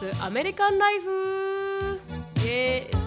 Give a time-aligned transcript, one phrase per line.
[0.00, 2.00] 月アメリカンライフ
[2.42, 3.00] イエーイ。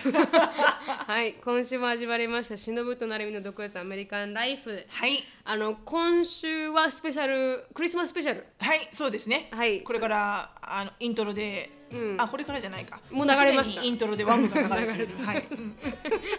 [1.06, 2.56] はい今週も始まりました。
[2.56, 5.22] しのぶとなるみの独立アメリカンライフはい。
[5.44, 8.44] あの今週はスペシャルクリスマススペシャル。
[8.58, 9.82] はいそうですね、はい。
[9.82, 12.20] これからあのイントロで、うん。
[12.20, 13.00] あこれからじゃないか。
[13.10, 13.82] もう流れました。
[13.82, 15.08] イントロでワン部が流れてる。
[15.24, 15.76] はい、うん。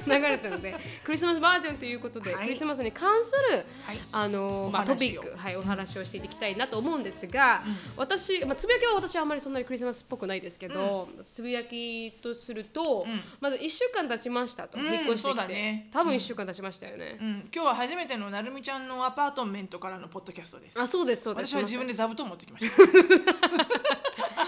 [0.05, 2.46] 流れたのでクリスマスバージョンということで、はい。
[2.46, 3.97] クリスマスに関する、はい。
[4.11, 7.64] あのまあ、トピック、はい、お話をしていきたいなと思うんですが、
[7.97, 13.06] 私、まあ、つぶやきは私はあんまりそんなにクリスマスっぽくないですけど、つぶやきとすると、
[13.39, 15.87] まず1週間経ちましたと、うん引っ越してそうきて、だね。
[15.92, 17.18] 多分1週間経ちましたよね。
[17.20, 20.79] うん、今日は初めてのなるみちゃんのアパートメントからのポッドキャストです。
[20.79, 21.47] あそうですそうです。
[21.47, 24.00] 私は自分で座布団持ってきました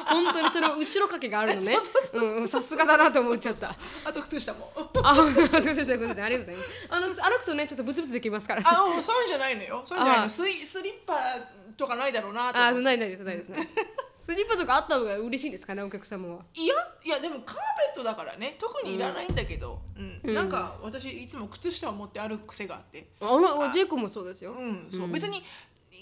[0.06, 1.78] 本当にその後ろ掛けがあるのね。
[2.14, 3.76] うんうんさすがだなと思っちゃった。
[4.06, 4.72] あと靴下も
[5.04, 7.24] あすいませんすいませんありがとうございます。
[7.24, 8.62] あの歩くとねちょっとブツブツできますから。
[8.66, 9.82] あうんそういうんじゃないのよ。
[9.86, 11.16] そういうんじゃないあのスリッパ
[11.78, 13.76] とかないだろうなとあないないですないですないです。
[14.18, 16.46] スリッパとかあった方が嬉しいですかねお客様は。
[16.54, 17.62] いやいやでもカーペ
[17.94, 18.56] ットだからね。
[18.60, 20.34] 特にいらないんだけど、うん。
[20.34, 23.10] なんか私いつも靴下を持って歩く癖があって。
[23.20, 25.44] あのジェイコブもそうですよ、うん、そう、別に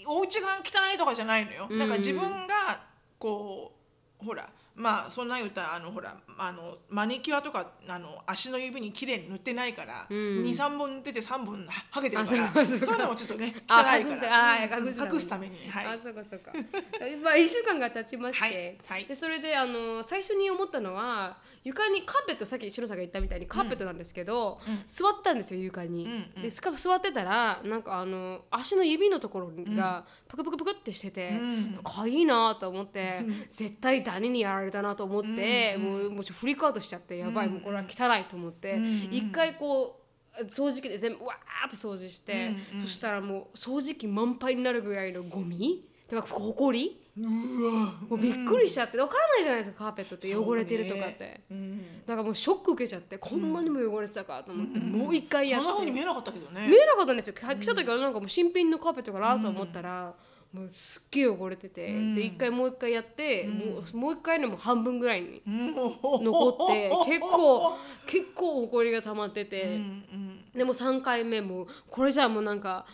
[0.06, 2.80] お家が汚いとかじゃないのよ、なんか自分が
[3.18, 3.81] こう
[4.22, 15.68] ほらまあそんな言ったらあのほらあのマニキュアとかあの足の指に綺麗に塗ってないから、二三本塗ってて三本ははげてるからあそういうのもちょっとねあ汚い隠すから隠すために。
[15.68, 15.86] はい。
[15.86, 16.52] あそうかそうか。
[17.22, 19.04] まあ1週間が経ちまして、はいはい。
[19.04, 26.42] でそれであの最初に思ったのは床にカーペットさっき白さんが言ったみたいにカーペットなんですけど、座ったんですよ床に、うんうん。
[26.42, 31.78] でしかも座ってたらなんかあの足の指のところがプクプクプクってしてて、ん。
[31.82, 40.00] かわいいなと思って、絶対ダニにやられたなと思って、もうもうちょっとフリークアウトしちゃってやばい、もうこれは汚いと思って、一回こ
[40.40, 51.78] う掃除機で全部わーって掃除して、そしたらもう掃除機満杯になるぐらいのゴミとかほこりもうびっくりしちゃって分からないじゃないですかカーペットって汚れてるとかって、うん。
[52.06, 55.72] だからもうショック受けちゃってこんなにも汚れてたかと思って、もう一回やそんって。
[55.72, 56.68] な風に見えなかったけどね。
[56.68, 57.34] 見えなかったんですよ。
[57.34, 60.14] 来た時はなんかもう新品のカーペットかなと思ったら、
[60.52, 65.74] もうすっげえ汚れてて、で一回もう一回やって、もうもう一回のも半分ぐらいにうん。
[65.74, 70.44] 残って 結構結構埃が溜まってて、うんうん。
[70.54, 72.84] でも3回目もこれじゃあもうなんか、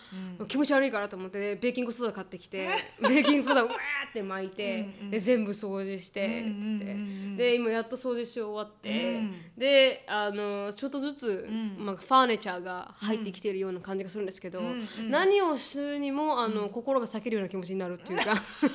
[0.47, 2.69] 気持ち悪いからと思ってベーキングソーダ買ってきて
[3.03, 6.97] ベーキングソーダをわーって巻いて、で全部掃除してつって、
[7.37, 9.21] で今やっと掃除し終わって、
[9.57, 14.63] であのちょっとずつ、まあ、ファーネチャーが入ってきているような感じがするんですけど、
[15.09, 18.37] 何をするにもあの、心が裂けるような気持ちになるっていうか。
[18.37, 18.71] そう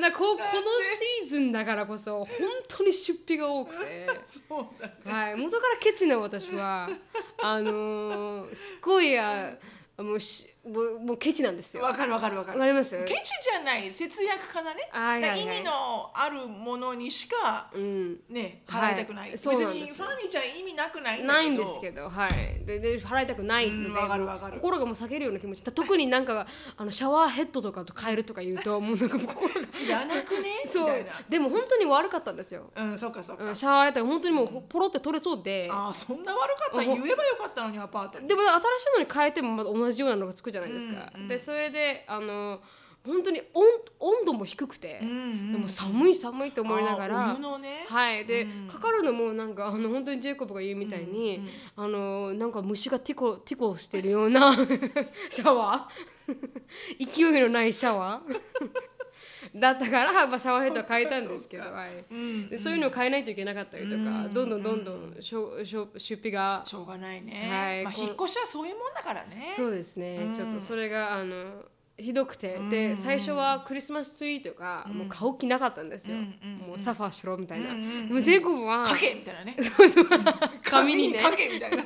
[0.00, 0.48] なんかこうこの
[1.22, 2.28] シーズンだからこそ本
[2.68, 3.84] 当に出費が多くて。
[3.84, 4.06] ね
[5.04, 6.88] はい、元からケチな私は
[7.42, 9.56] あのー、すっごいあ
[9.98, 11.82] もうしもうもうケチなんですよ。
[11.82, 12.58] わかるわかるわかる。
[12.58, 12.96] わかります？
[13.04, 14.88] ケチじゃない節約家だね。
[14.90, 15.42] はいはいはい。
[15.42, 21.32] 意味のあるものにしかうん、ねはい払いたくない、そうなんです別にファーニチャー意味なくないんだけど。
[21.34, 23.70] ないんですけど、はい、でで払いたくない。
[23.70, 24.54] ので、うんわかるわかる。
[24.60, 25.62] 心がもう避けるような気持ち。
[25.62, 29.60] 特になんかあのシャワーヘッドとかと変えるとか言うともうなんか心が。
[29.84, 30.62] いらなくね？
[30.64, 30.86] み そう。
[30.86, 31.12] たいな。
[31.28, 32.70] でも本当に悪かったんですよ。
[32.74, 35.68] うんそっかそっか、うんシャワーヘッドが本当にもうポロって取れそうで。
[35.70, 38.18] ああそんな悪かったら言えばよかったのにアパート。
[38.18, 38.62] にでも新し
[38.96, 41.12] いのに変えてもまた同じようなのがつくじゃないですか。
[41.28, 42.60] でそれであの
[43.04, 43.64] 本当に温
[44.00, 47.84] 温度も低くて、うんうんでも寒い寒いと思いながあらね。
[47.88, 48.24] はい。
[48.24, 54.54] で、かかるのもなんかあの本当にジェイコブが言うみたいに、あのなんか虫がティコティコしてるような
[55.28, 57.04] シャワー？
[57.14, 58.40] 勢いのないシャワー？
[59.54, 62.58] だったから、まあ、シャワーヘッドは変えたんですけどはい。
[62.58, 69.52] そういうのを変えないといけなかったりとか、どんどんどんどんしょしょ出費がしょうがないね、まあ、はいこん引っ越しはそういうもんだからね。
[69.54, 70.34] そうですね、うん。
[70.34, 71.44] ちょっとそれがあの
[71.96, 79.54] ひどくて、で最初はクリスマスツリーとか、もう買う気なかったんですよ、もうサファーしろみたいな、でもジェイコブはかけみたいな ね。
[80.64, 81.20] 紙にね。
[81.20, 81.84] かけみたいな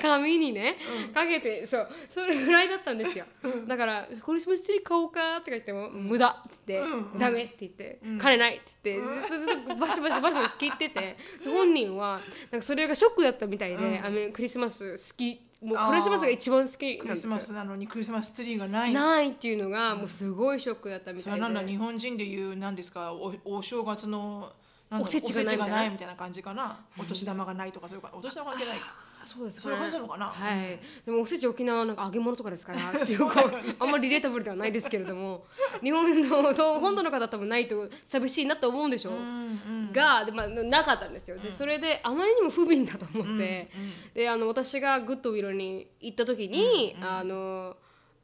[0.00, 0.76] 紙にね、
[1.14, 3.24] かけてそうそれぐらいだったんですよ、
[3.66, 12.20] だから「クリスマスツリー買おうか」とか言っても「無駄」って言って「ダメ」って言って「金ない」って言ってずっとずっとバシバシバシバシ切ってて本人は
[12.50, 17.30] なんかそれがショックだったみたいで、あのクリスマス好きもうクリスマスが一番好きクリスなんですよ。
[17.30, 18.92] マスなのにクリスマスツリーがない。
[18.92, 24.52] ないっていうのがもうすごいショックだったみたいで、それはなんだ日本人でいう何ですかおお正月の
[24.90, 26.80] おせちがないみたいなないみたいな感じかな。
[26.98, 28.86] お年玉がないとかそういうかお年玉関係ないか
[29.24, 30.26] そうですそういう感じなのかな？
[30.26, 32.92] はい、でもおせち沖縄はなんか揚げ物とかですから。
[32.98, 33.38] すごく
[33.78, 35.46] あんまりリレータブルではないですけれども。
[35.82, 41.38] 日本のと本土の方は多分ないと寂しいなと思うんでしょう、がで、まあ、なかったんですよ。
[41.38, 43.70] でそれであまりにも不憫だと思って、
[44.14, 47.76] であの私がグッドウィルに行った時に、あの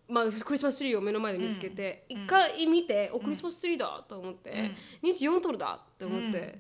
[0.09, 6.59] まあ、クリスマスツリーを目の前で見つけて、一回見て、おクリスマスツリーだと思って、24ドルだって思って、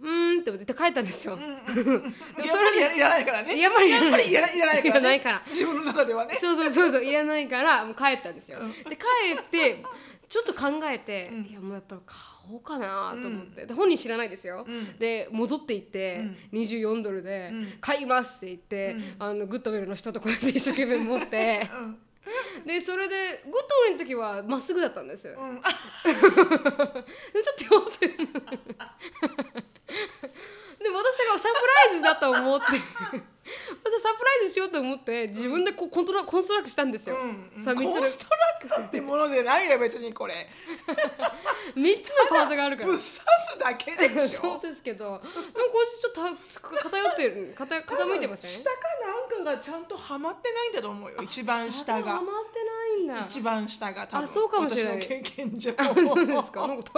[0.00, 1.36] うーんって思って帰ったんですよ。
[1.36, 1.48] でも
[1.92, 3.58] やっぱりいらないからね。
[3.58, 4.08] やっぱりいらない。
[4.08, 5.42] やっぱりいらいらないから,、ね、いらないから。
[5.48, 6.34] 自分の中ではね。
[6.36, 7.04] そうそうそうそう。
[7.04, 8.60] いらないからもう帰ったんですよ。
[8.88, 9.02] で帰
[9.38, 9.84] って
[10.28, 12.16] ちょっと考えて、いやもうやっぱり買
[12.52, 14.64] おうかなと思って、で本人知らないですよ。
[14.98, 16.22] で戻って行って、
[16.52, 21.68] 24ドルで買いますって言って、あのグッドウェルの人とこうやって一生懸命持って。
[22.64, 25.26] でそれでグッドウェルの時はまっすぐだったんです。
[25.26, 25.36] よ。
[25.40, 25.56] うん。
[25.60, 28.14] でちょっと待って
[30.78, 31.54] でも私がサプ
[31.88, 32.66] ライズだと思って。
[34.00, 37.62] サプライズしようと思って自分でこうコントラコンストラクトしたんですよ、うん。
[37.62, 40.48] さ三つコンストラクトってものでないよ別にこれ。
[41.74, 42.88] 三つのパートがあるから。
[42.88, 43.24] ぶっ刺す
[43.58, 45.04] だけでし そうょですけど。
[45.04, 45.26] でもこ
[45.80, 48.50] れちょっとた偏ってる偏傾いてません？
[48.50, 48.76] 下か
[49.38, 51.22] なんかがちゃんとはまってないんだと思うよ。
[51.22, 52.14] 一番下が。
[52.14, 53.26] はまってないんだ。
[53.28, 55.00] 一番下が多分あそうかもしれない。
[55.00, 55.74] 私の経験上。
[55.76, 56.66] あそうですか。
[56.66, 56.90] なんか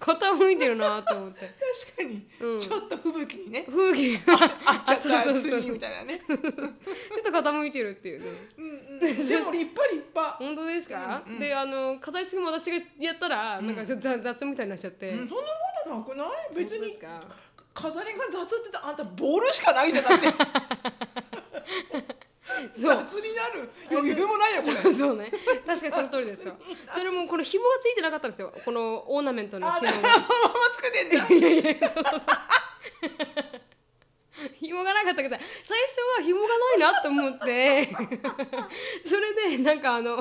[0.00, 1.40] た傾いてるなと思って。
[1.96, 2.60] 確かに、うん。
[2.60, 3.64] ちょっと吹雪にね。
[3.68, 4.34] 風景が。
[4.66, 5.60] あっちゃっそうたそうそう。
[5.62, 6.20] 次みたいなね。
[6.26, 6.38] ちょっ
[7.22, 8.26] と傾いてるっていうね。
[8.58, 9.00] うんうん。
[9.00, 10.36] でも立派立派。
[10.38, 11.38] 本当ですか、うんうん。
[11.38, 15.50] であの飾り付けも私がやったら、なんかちょっと雑雑みたいになっちゃって、うんそんなこ
[15.84, 16.54] となくない？
[16.54, 16.98] 別に
[17.72, 20.26] 飾りが雑ってあんたボールしかないじゃんだって。
[22.76, 23.70] 雑になる。
[23.90, 24.94] 余裕もないよこれ。
[24.94, 25.30] そうね。
[25.64, 26.56] 確かにその通りですよ。
[26.92, 28.52] それもこの紐がついてなかったんですよ。
[28.64, 31.24] このオーナメントのあ紐がそのままつけてんだ
[34.60, 37.88] 紐がなかったけど最初は紐がないなと思って。
[39.04, 40.16] それでなんかあの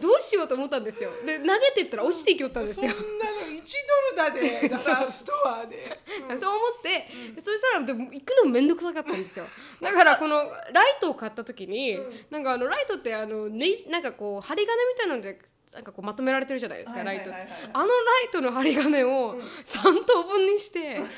[0.00, 1.10] どうしようと思ったんですよ。
[1.24, 3.62] で投げてったら落ちていきよったんですそんよなの1
[4.10, 6.00] ドルだでだからストアで。
[6.38, 7.08] そう思って、
[7.42, 9.46] そしたらでも行くのも面倒くさかったんですよ。
[9.80, 11.98] だからこのライトを買った時に、
[12.30, 15.38] なんかあのライトってあのネイなんかこう針金みたいなので
[15.72, 17.30] なんかこうまとめられてるじゃないですか、ライト。
[17.30, 17.34] あ
[17.80, 17.92] のラ
[18.26, 21.00] イトの針金を3等分にして、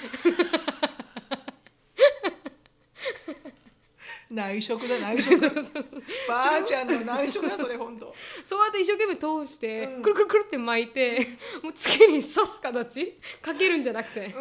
[4.30, 5.40] 内職だ内職。
[6.28, 8.14] ばあちゃんの内職だそれ本当。
[8.44, 11.28] そうやって一生懸命通して、くるくるくるって巻いて
[11.62, 14.34] もう月に刺す形かけるんじゃなくて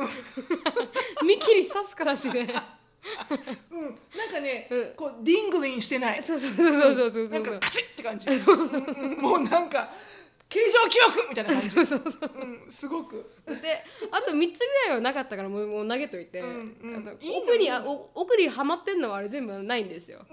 [1.25, 9.89] 見切り刺す形でうんなんかね、うんこうディングリンしてないそうそうそうそうそうそうそうなんかカチッって感じ、うんうんもうなんか
[10.49, 11.69] 形状記憶みたいな感じ。
[11.75, 12.31] そうそうそう。
[12.39, 13.33] うん、すごく。
[13.45, 16.95] であと3つぐらいはなかったからもうもう投げといて、んうん。
[16.95, 20.25] あのいいの奥にあお奥にはまってんのはあれ全部ないんですよ。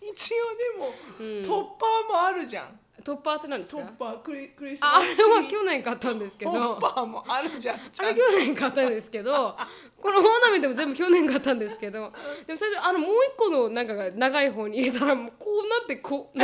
[0.00, 1.42] 一応でも、うん。
[1.42, 3.82] トッパーもあるじゃんトッパーって何ですか？
[3.82, 7.78] トッパークリクリスああれマスツリーは去年買ったんですけトどッパーもあるじゃん。
[7.92, 9.56] ちあれ去年買ったんですけど
[10.00, 12.12] このオーナメントも全部去年買ったんですけど。
[12.46, 16.38] でも最初あのもう一個のなんかが長い方に入れたらもうこうなってこう。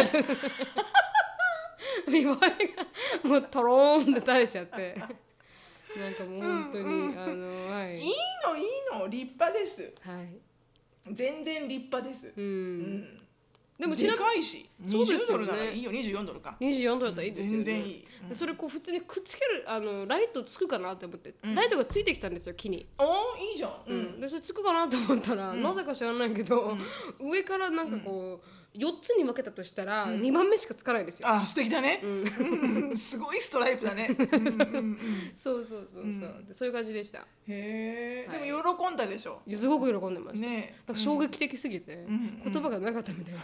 [2.10, 2.38] 見栄えが
[3.28, 4.96] もうトローンって垂れちゃって。
[5.96, 6.84] なんかもう本当に、
[7.16, 7.96] あのはい。
[7.96, 8.04] いい
[8.46, 9.08] のいいの。
[9.08, 9.92] 立派です。
[10.00, 10.38] はい。
[11.12, 12.26] 全然立派です。
[12.28, 13.20] う、うんん
[13.78, 15.24] ででもちなみにかいしそうですよね。
[15.24, 16.56] 20ドルならいいよ24ドルか。
[16.60, 17.64] 24ドルだったらいいですよね。
[17.64, 18.04] 全然いい。
[18.22, 21.54] うんでそれこう普通にくっつけるあのライトつくかなって思って、うん。
[21.54, 23.06] ライトがついてきたんですよ木に、おー
[23.52, 23.70] いいじゃん。
[23.86, 24.02] ううん。
[24.16, 25.62] んでそれつくかなと思ったら、うん。
[25.62, 26.76] なぜか知らないけど、
[27.20, 32.00] 上からなんかこう、4つに分けたとしたら、2番目しかつかないんですよ、あ素敵だね。
[32.02, 32.22] うん、
[32.90, 34.08] う んすごいストライプだね。
[34.16, 36.46] うんうんうんそうそうそうそう、うん。
[36.46, 37.18] でそういう感じでした。
[37.18, 38.46] へえはい。
[38.46, 39.42] でも喜んだでしょ。
[39.52, 40.76] すごく喜んでました、ね。
[40.86, 42.42] か衝撃的すぎて、ん。
[42.44, 43.40] 言葉がなかったみたいで、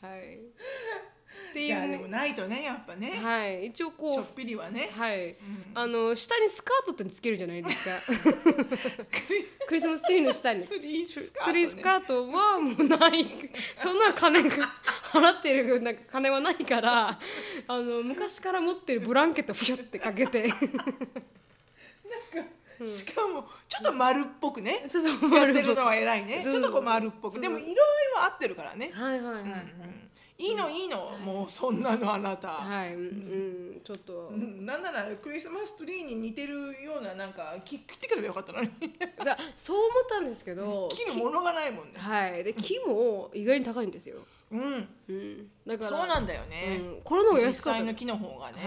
[0.00, 0.38] はい
[1.58, 3.10] っていいうやでもないとねやっぱね。
[3.22, 3.66] はい。
[3.66, 4.12] 一応こう。
[4.12, 4.90] ちょっぴりはね。
[4.92, 5.36] はい、
[5.74, 7.90] あの下にスカートってつけるじゃないですか。
[9.66, 10.64] クリスマスツリーの下に。
[10.64, 11.44] スリースカートね。
[11.44, 13.50] ツリースカートはもうない。
[13.76, 14.50] そんな金が
[15.12, 17.18] 払ってるなんか金はないから
[17.66, 20.52] あの昔から持ってるブランケットをフィュってかけて。
[22.86, 24.84] しかもちょっと丸っぽくね。
[24.88, 26.40] そうそうやってるのは偉いね。
[26.40, 27.74] そうちょっとこう丸っぽそうくでも色合い
[28.16, 28.90] は合ってるからね。
[28.94, 29.44] はいはいはい、
[30.40, 31.10] いいのいいの。
[31.24, 32.48] もうそんなのあなた。
[32.48, 34.64] はい、うん、ちょっと、うん。
[34.64, 38.70] なんならクリスマスツリーに似てるようななんか切切ってくればよかったのに。
[39.24, 41.98] だそう思ったんですけど切るものがないもんね。
[41.98, 42.44] はい。
[42.44, 44.18] で木も意外に高いんですよ、
[44.52, 44.88] うん。
[45.08, 46.78] うん、だからそうなんだよね。
[46.82, 48.64] うん、これの方が実安かった際の木の方がね。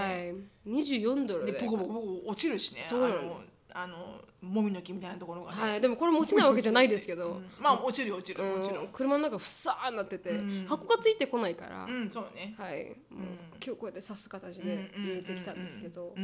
[0.65, 0.79] はい。
[0.83, 1.53] 24ドルで。
[1.53, 2.83] でボコボコボコ落ちるしね。
[2.83, 5.61] そうなんですあのもみの木みたいなところがね。
[5.61, 7.51] はい、でもこれも落ちないわけじゃないですけど、うん。
[7.59, 8.59] まあ落ちる落ちるうん。
[8.59, 10.65] もちろん車の中ふさーなってて、うん。
[10.67, 12.55] 箱がついてこないから、うんそうね。
[12.57, 16.15] はい、もう今日こうやって刺す形で入れてきたんですけど、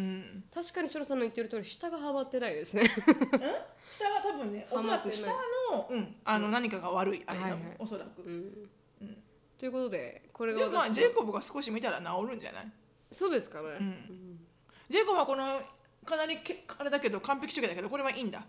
[0.54, 2.84] 確かにシロさんの言ってる通り下がはまってないですね。
[3.92, 5.38] 下が多分ねおそらく下は
[5.72, 6.02] まってない。
[6.02, 7.24] も、うん、あの何かが悪い。
[7.26, 7.76] あれだもん、はいはい。
[7.80, 8.22] おそらく。
[8.22, 8.68] うん。
[9.58, 12.72] ということでこれがまあ私ジェイコブが少し見たら治るんじゃない？
[13.12, 14.40] そうですかね、うん。
[14.90, 15.62] ジェイコブはこの
[16.08, 18.42] かなりけあれだけど完璧主義だけどこれはいいんだ。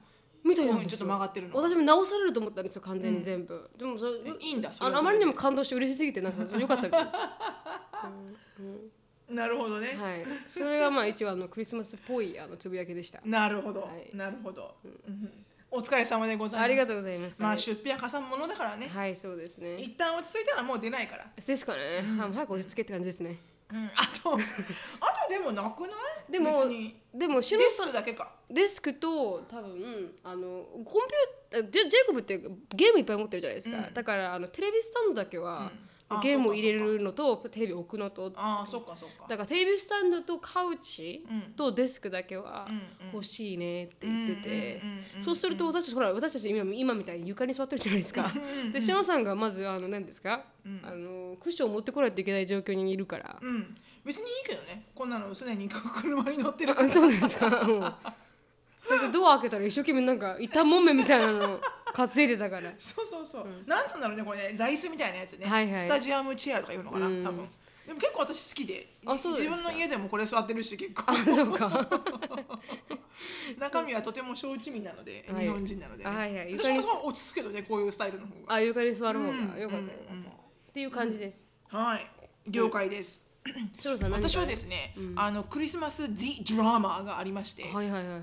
[0.44, 7.16] みたいなちょっと曲がってるの私も直されると思ったんですよ完全に全部、でもそれいいんだそれはああまりにも感動して嬉しすぎてなんか良かったみたいです
[9.34, 9.94] なるほどね。
[10.00, 13.20] はい、それがまあ一応あのクリスマスっぽいあのつぶやきでした。
[13.24, 16.64] なるほど、はいなるほど、うんお疲れ様でございます。
[16.64, 17.44] ありがとうございました。
[17.44, 18.88] まあ出費はかさむものだからね。
[18.88, 19.78] はい、そうですね。
[19.82, 21.26] 一旦落ち着いたらもう出ないから。
[21.44, 23.36] ですかね、はい早く落ち着けって感じですね。
[23.70, 24.38] うん、あとあと
[25.28, 26.32] でもなくない？
[26.32, 28.32] でも別にでも、シノデスさんクだけか。
[28.50, 30.84] デスクと多分あのコン
[31.50, 32.38] ピュータージェジェイコブって
[32.74, 33.76] ゲームいっぱい持ってるじゃないですか。
[33.76, 35.70] うんだからあのテレビスタンドだけは、
[36.22, 38.32] ゲームを入れるのとテレビ置くのと。
[38.36, 39.26] ああそっかそっか。
[39.28, 41.52] だからテレビスタンドとカウチうん。
[41.54, 42.82] とデスクだけはうんうん。
[43.14, 44.80] 欲しいねって言ってて。
[44.82, 48.30] うんうんうんうんそうすると私たちほら私たち今今みたいに床に座ってるじゃないですか。
[48.72, 50.44] でしのさんがまずあの何ですか？
[50.82, 53.36] あのクッションを持ってこないといけない状況にいるから。
[53.40, 53.74] うん、
[54.04, 54.86] 別にいいけどね。
[54.94, 56.86] こんなのすでに車に乗ってるから。
[56.86, 57.98] あそうですか
[58.88, 61.60] 最初ドア開けたら一生懸命なんか板もめみたいなの
[61.92, 62.72] 担いでたから。
[62.78, 63.46] そうそうそう。
[63.66, 65.46] なんつうんだろうねこれね座椅子みたいなやつね。
[65.46, 65.82] はいはい。
[65.82, 67.22] スタジアムチェアとかいうのかな、うん。
[67.22, 67.48] 多分。
[67.86, 68.88] でも結構私好きで。
[69.04, 71.04] あそう自分の家でもこれ座ってるし結構。
[71.06, 71.88] あそうか。
[73.58, 75.44] 中身はとても承知味なので、はい。
[75.44, 76.10] 日本人なので、ね。
[76.10, 76.56] はいはい。
[76.56, 78.54] 私もそう落ち着くけどねこういうスタイルの方が。
[78.54, 79.30] あ床に座る方が。
[79.30, 80.22] うんよかったよかった、うん
[80.68, 81.46] っていう感じです。
[81.68, 82.10] はい。
[82.50, 83.20] 了解です、
[84.10, 88.22] 私はですね、あのクリスマス・ジ・ドラマがありまして、はいはいはいはい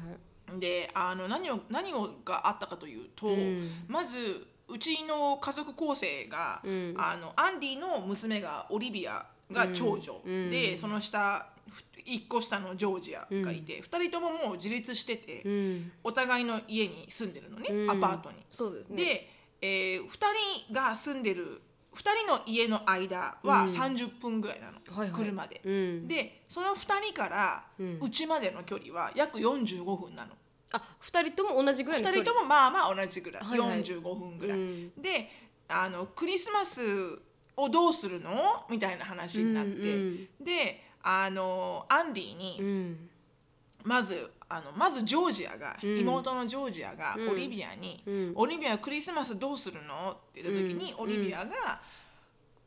[0.59, 3.69] であの何を何をがあったかというと、ん。
[3.87, 6.93] まずうちの家族構成が、うん。
[6.97, 10.49] あのアンディの娘がオリビアが長女、うん。
[10.49, 11.47] でその下
[12.05, 15.91] 1個下のジョージアがいて、2人とももう自立してて、うん。
[16.03, 17.91] お互いの家に住んでるのね、うん。
[17.91, 18.37] アパートに。
[18.51, 19.03] そうですね。
[19.03, 19.29] で、
[19.61, 20.09] えー、2
[20.67, 21.61] 人が住んでる
[21.95, 25.19] 2人の家の間は30分ぐらいなの、はいはい。
[25.19, 25.61] 車で。
[25.63, 26.07] うん。
[26.07, 27.99] でその2人からうん。
[28.01, 30.33] うちまでの距離は約45分なの。
[30.73, 32.23] あ二人とも同じぐらいの2距離。
[32.23, 33.81] 人ともまあまあ同じぐらい、はいはい。
[33.81, 34.57] 45分ぐらい。
[34.57, 35.01] うん。
[35.01, 35.31] で
[35.67, 36.81] あのクリスマス
[37.57, 38.65] をどうするの？
[38.69, 40.27] みたいな話になって、うん。
[40.43, 43.09] であのアンディにうん。
[43.83, 45.97] まずあのまずジョージアが、うん。
[45.99, 47.29] 妹のジョージアがうん。
[47.29, 48.31] オリビアに、うん。
[48.35, 50.99] オリビアクリスマスどうするの?」って言った時に、うん。
[51.01, 51.81] オリビアが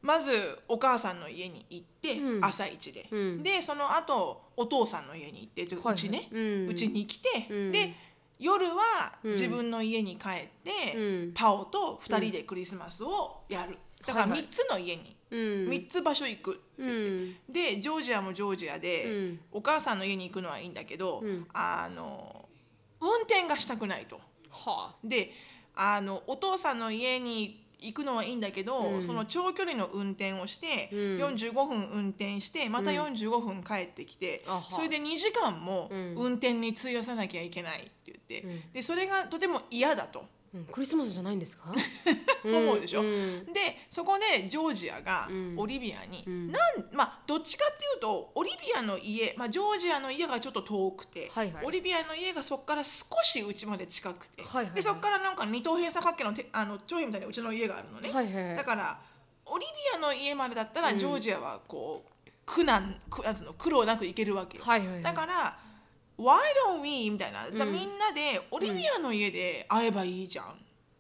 [0.03, 2.45] まずお母さんの家に行って、うん。
[2.45, 3.43] 朝一で、うん。
[3.43, 6.69] でその後お父さんの家に行ってうちね、うん。
[6.69, 7.73] うちに来て、うん。
[7.73, 7.95] で
[8.39, 9.31] 夜はうん。
[9.33, 11.33] 自分の家に帰って、うん。
[11.33, 14.41] パオと2人でクリスマスをやる、だからはいはい。
[14.45, 17.35] 3つの家に、うん3つ場所行くってって、ん。
[17.49, 19.41] でジョージアもジョージアで、うん。
[19.53, 21.47] お母さんの家に行くのはいいんだけど、うん。
[21.53, 22.49] あの
[23.01, 24.21] 運転がしたくないと。
[24.51, 24.97] はあ。
[25.05, 25.33] で
[25.75, 29.03] あのお父さんの家に行くのはいいんだけど、うん。
[29.03, 30.99] その長距離の運転をして、うん。
[31.37, 36.15] 45分運転してまた45分帰ってきて、それで2時間もうん。
[36.17, 38.73] 運転に費やさなきゃいけないって言って、うん。
[38.73, 40.25] でそれがとても嫌だと。
[40.55, 41.75] うんクリスマスじゃないんですか？
[42.43, 45.55] そう思うでしょ、んでそこでジョージアがうん。
[45.59, 46.51] オリビアに、うん。
[46.53, 46.63] なん
[46.93, 51.65] まあどっちかっていうとオリビアの家、まあ、ジョージアの家がちょっと遠くて、はいはい。
[51.67, 54.75] オリビアの家がそこから少しうちまで近くて、はいはいはい。
[54.75, 58.57] でそこからなんか二等辺三角形のてあの長辺みたいなうちの家があるのね、はいはいはい。
[58.57, 59.01] だから
[59.45, 65.03] オリビアの家までだったらジョージアはこう苦難苦の苦労なく行けるわけよ、はいはいはい。
[65.03, 65.59] だから
[66.19, 70.59] 「Why don't we?」みたいな、だみんなでオリビアの家で会えばいいじゃん。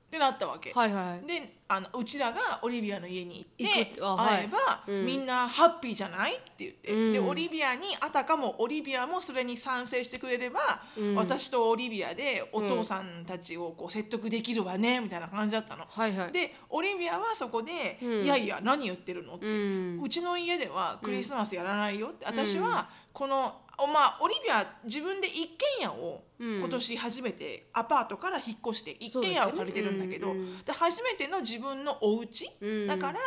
[0.09, 5.05] ってなったわけ、はいはいであのうちらがオリビアの家に行って会えば、うん。
[5.05, 7.13] みんなハッピーじゃないって言って、うん。
[7.13, 10.61] でオリビアにあたかもオリビアもそれに賛成してくれれば、
[10.97, 11.15] うん。
[11.15, 15.85] 私とオリビアでお父さんたちをこう説得できるわねみたいな感じだったの。
[15.87, 16.33] はいはい。
[16.33, 18.23] でオリビアはそこで「うん。
[18.23, 26.59] いやいや何言ってるの?」って、ううんちの家ではクリスマスやらないよって、私はこの、おまあ、オリビア自分で一軒家をうん。
[26.61, 30.39] 今年初めてアパートから引っ越して一軒家を借りてるんだけど、うん。
[30.39, 32.87] うんで初めての自分のお家、うん。
[32.87, 33.19] だから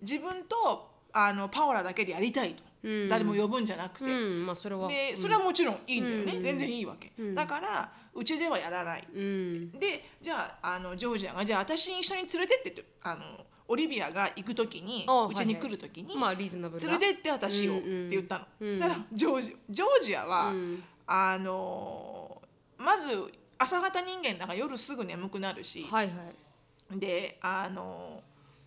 [0.00, 3.08] 自分とあのパオラだけでやりたいと、うん。
[3.08, 4.04] 誰も呼ぶんじゃなくて。
[4.06, 4.08] う
[4.42, 4.46] ん。
[4.46, 4.88] まあそれは。
[4.88, 6.42] でそれはもちろんいいんだよね、うん。
[6.42, 7.34] 全然いいわけ、うん。
[7.34, 9.08] だからうちではやらない。
[9.14, 9.70] うん。
[9.72, 13.22] でじゃああのジョージアがじゃあ私に一緒に連れてってってあの
[13.68, 16.92] オリビアが行く時にあうちに来る時に、まあリーズナブルな。
[16.92, 20.82] 連れてって私をってうんうん言ったの、うんそしたらジョージジョージアは、うん。
[21.06, 22.42] あの
[22.78, 23.06] まず
[23.58, 26.12] 朝方人間だから夜すぐ眠くなるし、はいは
[26.94, 26.98] い。
[26.98, 28.22] であの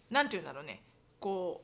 [0.09, 0.81] なんて言うんだろうね。
[1.19, 1.61] こ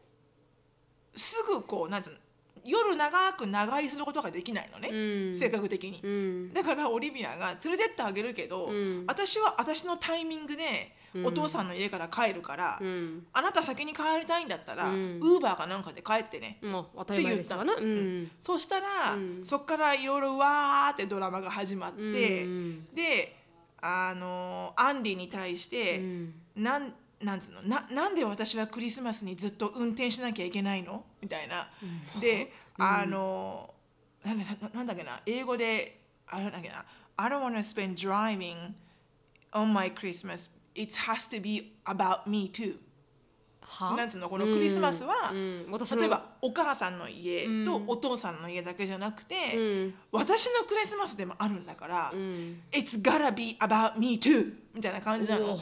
[1.14, 2.18] うすぐこうなんつうの
[2.66, 5.36] 夜長く長居することができないのね、うん。
[5.36, 6.54] 性格的に、うん。
[6.54, 9.04] だからオリビアが連れてってあげるけど、うん。
[9.08, 13.26] 私は私のタイミングでお父さんの家から帰るから、うん。
[13.32, 15.20] あなた先に帰りたいんだったら、ウうん。
[15.22, 16.58] ーバーかなんかで帰ってね。
[16.62, 17.76] まあ当たり前ですわな。
[17.76, 18.32] うん。
[18.42, 19.46] そうしたら、うん。
[19.46, 23.36] そっからいろいろわーってドラマが始まって、うんで
[23.82, 26.34] あのアンディに対して、うん。
[26.56, 27.62] なんなんつうの？
[27.62, 31.06] ななんで私はクリスマスにずっと運転しなきゃいけないの？
[31.22, 31.70] みたいな。
[32.20, 33.74] であの
[34.26, 35.22] なんだななんだっけな？
[35.26, 36.84] 英語であれだっけな
[37.18, 38.74] ？I don't want to spend driving
[39.54, 42.78] on my Christmas it has to be about me too.
[43.62, 43.96] は？
[43.96, 44.30] なんつうの？
[44.30, 49.94] このクリスマスは、うん私の例えばお母さんの家とお父さんの家だけじゃなくて、うん。
[50.12, 52.62] 私のクリスマスでもあるんだから、うん。
[52.72, 55.60] It's gotta be about me too みたいな感じなの。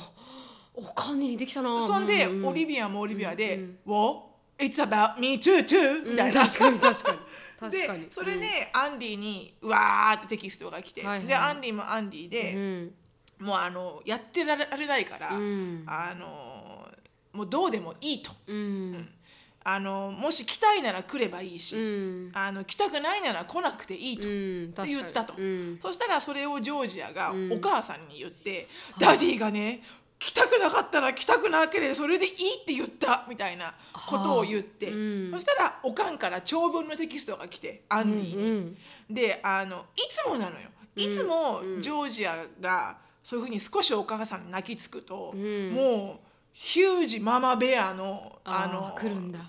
[0.76, 1.80] おおかんに似てきたな。
[1.82, 4.24] そんで、うオリビアもオリビアで、Well,
[4.58, 6.46] it's about me too too みたいな。
[6.48, 7.18] 確かに確かに。
[7.60, 8.02] 確かに。
[8.10, 12.92] でそれで、アンディにうわーってテキストが来て、はいはいでアンディもアンディうで、ん
[13.44, 15.84] もうあのやってられないから、うん。
[15.86, 16.88] あの
[17.34, 19.10] もうどうでもいいと、うん。
[19.66, 22.32] あのもし来たいなら来ればいいし、うん。
[22.34, 25.78] あの来たくないなら来なくていいと、うんって言ったと、うん。
[25.80, 27.52] そしたらそれをジョージアがうん。
[27.52, 29.84] お母さんに言って、 Daddy がね
[30.20, 33.76] 来たくなかったら来たくなければそれでいいって言ったみたいな
[34.08, 34.96] ことを言って、はあ。
[34.96, 35.32] うん。
[35.32, 38.52] そしたらおかんから長文のテキストが来てアンディに。
[38.52, 38.78] うん
[39.10, 40.70] であのいつもなのよ。
[40.96, 45.72] いつもジョージアがそういうふうに少しお母さんに泣きつくと、ん。
[45.72, 48.96] もうヒュージママベアのああの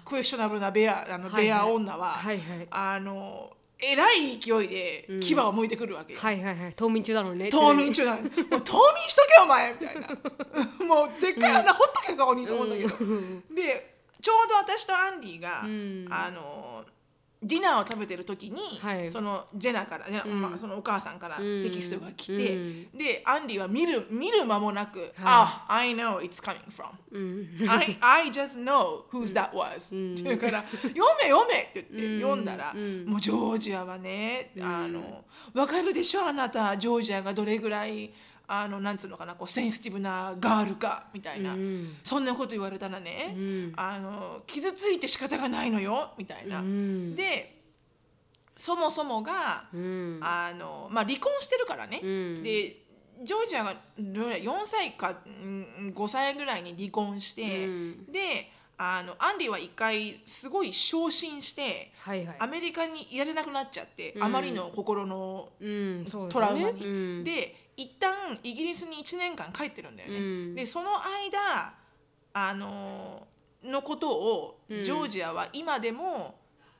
[0.04, 2.68] クエスチョナブルなベアあのベア女は、はいはい。
[2.70, 6.20] あのえらい勢いで牙を向いてくるわけよ。
[6.20, 6.72] はいはいはい。
[6.74, 8.62] 冬眠中だろうね冬眠中なのもう冬眠
[9.08, 10.08] しとけお前みたいな。
[10.86, 12.88] もうでっかい穴ほっとけそこにと思うんだけど、
[13.54, 16.06] でちょうど私とアンディが、ん。
[16.10, 16.84] あの
[17.46, 19.10] ディナーを食べてる時に、はい。
[19.10, 20.40] そのジェナから、ジェナうん。
[20.40, 21.62] まあ、そのお母さんからうん。
[21.62, 22.98] テキストが来て、うん。
[22.98, 26.90] でアンディは見る見る間もなく「はあ、I know it's coming from.
[27.12, 30.14] うん」I, I just know whose that was、 うん。
[30.14, 32.20] って言うから「読め読め」って言ってうん。
[32.20, 33.04] 読んだら、うん。
[33.06, 38.12] もうジョージアはね、あの分かるでしょあなたジョージアがどれぐらい
[38.46, 41.96] あのなんつうのかなこうセンシティブなガールかみたいな、うん。
[42.02, 43.72] そんなこと言われたらね、うん。
[43.76, 46.60] あの傷ついて仕方がないのよみたいな。
[46.60, 47.16] うん。
[47.16, 47.62] で
[48.56, 50.20] そもそもが、うん。
[50.22, 52.42] あのまあ、離婚してるからね、うん。
[52.42, 52.82] で
[53.22, 58.12] ジョージアがどれ4歳かうん5歳ぐらいに離婚して、うん。
[58.12, 62.36] であのアンディは一回すごい昇進してはいはい。
[62.40, 64.24] アメリカにいられなくなっちゃって、うん。
[64.24, 65.48] あまりの心の
[66.28, 66.84] トラウマに。
[66.84, 66.88] う
[67.22, 67.24] ん。
[67.24, 70.18] で一旦イギリスに1年間帰ってるんだよね。
[70.18, 70.54] うん。
[70.54, 71.74] でその間
[72.32, 73.26] あの
[73.62, 74.84] のことをうん。
[74.84, 76.34] ジョージアは今でも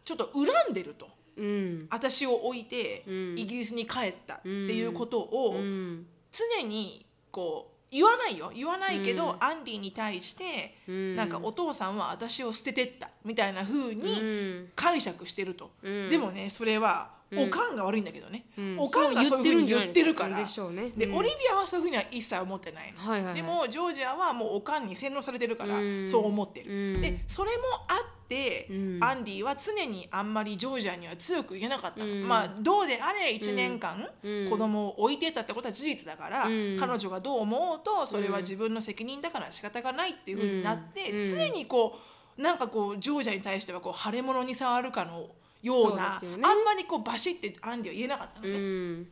[0.04, 1.09] ちょっと恨んでると。
[1.37, 1.87] うん。
[1.90, 3.38] 私を置いてうん。
[3.38, 6.07] イギリスに帰ったっていうことをうん。
[6.33, 8.50] 常にこう言わないよ。
[8.54, 9.37] 言わないけど、うん。
[9.44, 11.16] アンディに対してうん。
[11.16, 14.68] なんかお父さんは私を捨ててったみたいな風うにん。
[14.76, 16.09] 解釈してると、うん。
[16.09, 18.76] でもねそれはうんおかんが悪いんだけどね、うん。
[18.78, 20.28] おかんがそういう風に言ってるか。
[20.28, 20.37] ら。
[20.37, 20.90] でしょうね。
[20.96, 21.16] で、うん。
[21.16, 23.34] オリビアはそういうふうには一切思ってないの、はいはいはい。
[23.34, 26.06] でもジョージアはもうおかんに洗脳されてるからうん。
[26.06, 27.00] そう思ってる、うん。
[27.00, 28.98] でそれもあって、うん。
[29.02, 34.50] アンディは常にあんまりジョージアには強く言えなかったまあどうであれ1年間、うん。
[34.50, 36.76] 子供を置いてたってことは事実だから、うん。
[36.78, 41.37] 彼女がどう思うとそれは自分の責任だから仕方がないっていうふうになって、うん。
[41.37, 41.98] 常にこ
[42.38, 45.28] うなんかこうジョージアに対してはこう腫れ物に触るかの
[45.64, 46.29] ようなね。
[46.35, 48.59] あんまりこうバシってアンディは言えなかったのうね。
[48.59, 49.09] ん。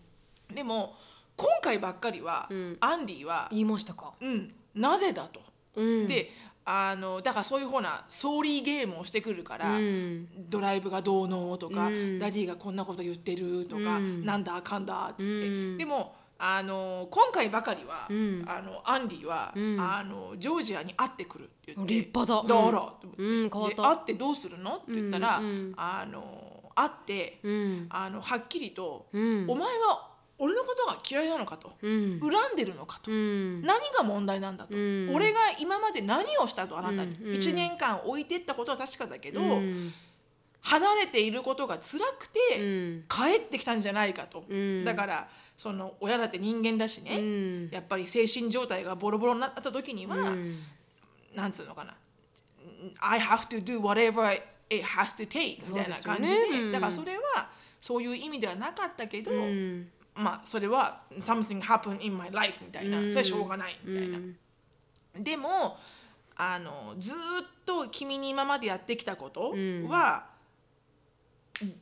[0.55, 0.95] でも
[1.37, 2.77] 今回ばっかりは、うん。
[2.81, 4.13] アンディは、言いましたか？
[4.21, 5.41] うん、なぜだと。
[5.77, 6.07] うん。
[6.07, 6.31] で
[6.65, 10.29] あのだからそういうふうな sorry game をしてくるから、うん。
[10.49, 12.19] ドライブがどうのとか、うん。
[12.21, 14.25] Daddy がこんなこと言ってるとか、うん。
[14.25, 15.79] なんだかんだって言って、うん。
[15.79, 18.45] でもあの今回ばかりは、うん。
[18.49, 19.81] あのアンディは、うん。
[19.81, 22.43] あのジョージアに会ってくるって言って立派だ。
[22.43, 23.49] だから、うん。
[23.49, 25.75] 会ってどうするのって言ったら、うんうん。
[25.77, 27.87] あの会って、うん。
[27.91, 29.47] あのはっきりと、うん。
[29.49, 32.19] お前は俺のことが嫌いなのかと、うん。
[32.19, 33.63] 恨んでるのかと、うん。
[33.63, 35.15] 何が問題なんだと、うん。
[35.15, 37.37] 俺が今まで何をしたとあなたに、うんうん。
[37.37, 39.95] 1年間置いてったことは確かだけど、うん。
[40.63, 43.05] 離れていることが辛くて、うん。
[43.09, 44.85] 帰ってきたんじゃないかと、うん。
[44.85, 45.29] だから
[45.63, 47.71] その親だって人間だしうね、ん。
[47.71, 50.59] やっぱり精神状態がボロボロになった時には、うん。
[51.37, 51.95] なんつうのかな
[52.99, 54.29] 「I have to do whatever
[54.69, 56.49] it has to take」みたいな感じで。
[56.51, 56.61] ね。
[56.63, 56.73] うん。
[56.73, 57.49] だからそれは
[57.81, 59.89] そういう意味ではなかったけど、うん。
[60.17, 63.13] まあそれは「something happened in my life」みたいな、うん。
[63.13, 64.19] それはしょうがないみたいな。
[64.19, 64.37] うん。
[65.23, 65.79] でも
[66.35, 69.87] あのずーっと君に今までやってきたことうん。
[69.89, 70.27] は、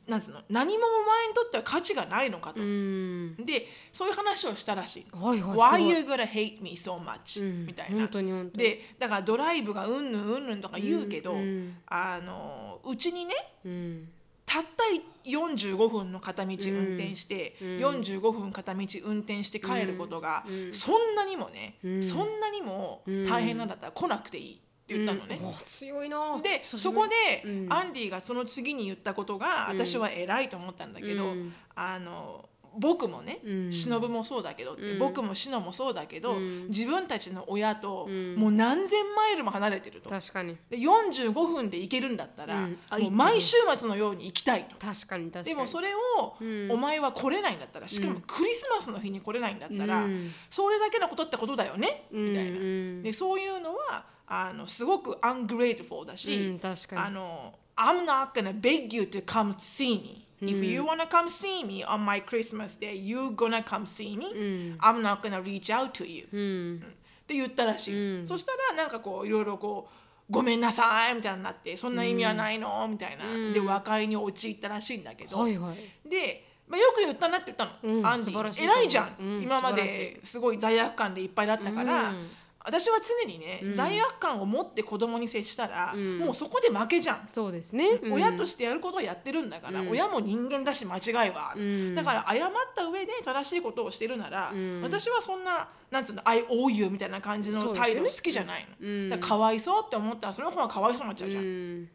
[0.07, 3.35] なんつうの何もお前にとっては価値がないのかと、うん。
[3.37, 5.05] でそういう話をしたらしい。
[5.11, 7.65] はいはい Why you gonna hate me so much?、うん。
[7.65, 8.07] みたいな。
[8.53, 13.33] でだからドライブがうんぬんうんぬんとか言うけど、うんあのうちにね
[13.65, 14.09] うん。
[14.45, 14.83] たった
[15.29, 17.67] 45分の片道運転して、うん。
[17.77, 20.73] 45分片道運転して帰ることが、うん。
[20.73, 22.03] そんなにもね、うん。
[22.03, 24.61] そんなにも大変なんだったら来なくていい
[24.95, 25.37] って言ったのね。
[25.41, 25.49] うん。
[25.49, 26.39] お強いな。
[26.41, 27.67] でそこで、うん。
[27.69, 31.53] アンディがその次に言ったことが、うん私は偉いと思ったんだけど、うん。
[31.75, 33.71] あの僕もね、うん。
[33.71, 34.99] 忍もそうだけど、うん。
[34.99, 36.67] 僕も忍もそうだけど、うん。
[36.67, 38.35] 自分たちの親とうん。
[38.35, 40.09] もう何千マイルも離れてると。
[40.09, 40.57] 確かに。
[40.69, 42.77] で45分で行けるんだったら、うん。
[42.89, 44.75] あもう毎週末のように行きたいと。
[44.77, 45.45] 確かに確かに。
[45.45, 45.99] でもそれを、
[46.39, 46.71] うん。
[46.71, 50.31] お前は来れないんだったらしかもクリスマスの日に来れないんだったら、うん。
[50.49, 52.57] それだけのことってことだよね、みたいな。
[52.57, 53.03] うん。
[53.03, 57.01] でそういうのはあのすごく ungrateful だし、うん確かに。
[57.01, 60.27] あの I'm not gonna beg you to come see me.
[60.41, 64.27] If you wanna come see me on my Christmas day, you gonna come see me.
[64.27, 64.77] うん。
[64.79, 66.27] I'm not gonna reach out to you.
[66.31, 66.77] うん。
[66.77, 68.27] って言ったらしい、うん。
[68.27, 73.53] そしたらなんかこういろいろこうごめんなさいみたいになってそんな意味はないの、みたいな、うん。
[73.53, 76.09] で和解に陥ったらしいんだけど、はいはい。
[76.09, 82.29] で、まあ、よく言ったなって言ったの、うんアンデ素晴らしいィ偉いじゃん、うん今まですごい罪悪感でいっぱいだったから、うん
[82.63, 83.73] 私は常にね、うん。
[83.73, 86.19] 罪悪感を持って子供に接したら、うん。
[86.19, 87.99] もうそこで負けじゃん、そうですね。
[88.01, 88.13] うん。
[88.13, 89.89] 親としてやることをやってるんだから、うん。
[89.89, 91.55] 親も人間だし間違いは
[91.95, 94.81] だから謝った上で正しいことをしてるなら、うん。
[94.81, 99.09] 私はそんななんつうの「I owe you」みたいな感じの態度好きじゃないの、うん。
[99.09, 101.89] だからかわいそうって思ったらその子がかわいそうになっちゃうじゃん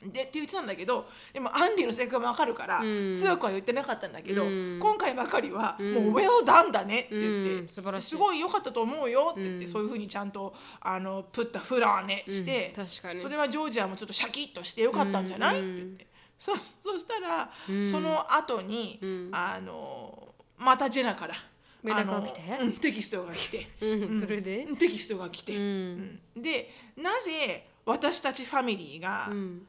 [0.00, 3.14] でって言ってたんだけどでもアンディの性格もわかるから、うん。
[3.14, 4.78] 強くは言ってなかったんだけど、うん。
[4.80, 5.94] 今回ばかりは、うん。
[5.94, 7.68] もう「well done だね」って言って、うん。
[7.68, 8.10] 素晴らしい。
[8.10, 9.70] すごい良かったと思うよって言って、うん。
[9.72, 12.86] そういうふうにちゃんとあのプッタフラーねして、うん。
[12.86, 13.18] 確かに。
[13.18, 15.66] それはジョージアもちょっとシャキッとしてよかったんじゃない、うん。
[15.66, 16.06] って言って。
[16.38, 17.84] そそしたら、うん。
[17.84, 19.30] その後に、うん。
[19.32, 21.34] あのまたジェナから
[21.82, 22.42] 連絡が来て？
[22.52, 23.68] あのうんテキストが来て。
[23.84, 24.20] うん。
[24.20, 24.62] それで？
[24.62, 26.20] うんテキストが来て、うん。
[26.36, 26.42] うん。
[26.42, 29.66] でなぜ私たちファミリーが、うん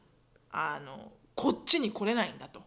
[0.52, 2.60] あのこっちに来れないんだと。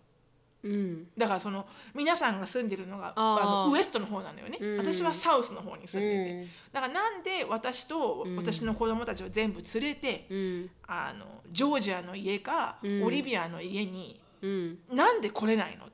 [0.63, 1.08] うん。
[1.17, 4.78] だからその皆さんが住んでるのがあのウエストの方なのよね、うん。
[4.78, 6.48] 私はサウスの方に住んでて、うん。
[6.72, 8.36] だからなんで私とうん。
[8.38, 10.69] 私の子供たちを全部連れて、うん。
[10.88, 13.04] あのジョージアの家か、うん。
[13.04, 14.80] オリビアの家にうん。
[14.91, 15.88] なんで来れないの？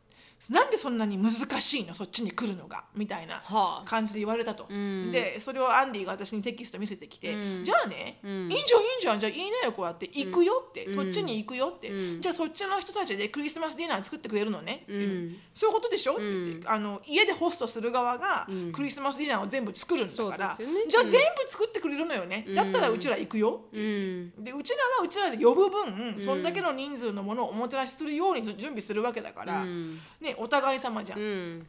[0.49, 3.83] なんでそんなに難しいのそっちに来るのがみたいなはあ。
[3.85, 5.11] 感じで言われたと、うん。
[5.11, 7.63] でそれをアンディが私にテキスト見せてきて、うん。
[7.63, 8.31] じゃあね、うん。
[8.31, 10.95] いいんじゃんいいんじゃんじゃあいいねよこうやって行くよって、うん。
[10.95, 12.21] そっちに行くよって、うん。
[12.21, 15.37] じゃあそっちの人たちでクリスマスディナー作ってくれるのね、ううん。
[15.53, 18.71] そういうことでしょ、ってうん言ってあの家でホストする側がうん。
[18.71, 20.65] クリスマスディナーを全部作るんだから、ね。
[20.87, 22.55] じゃあ全部作ってくれるのよね、うん。
[22.55, 24.31] だったらうちら行くよ、うん。
[24.41, 31.67] でうちらはうちらで呼ぶ分、そんだけの人数のものをおもてなしするように準備するわけだから、うんね、お互い様じゃん、うん。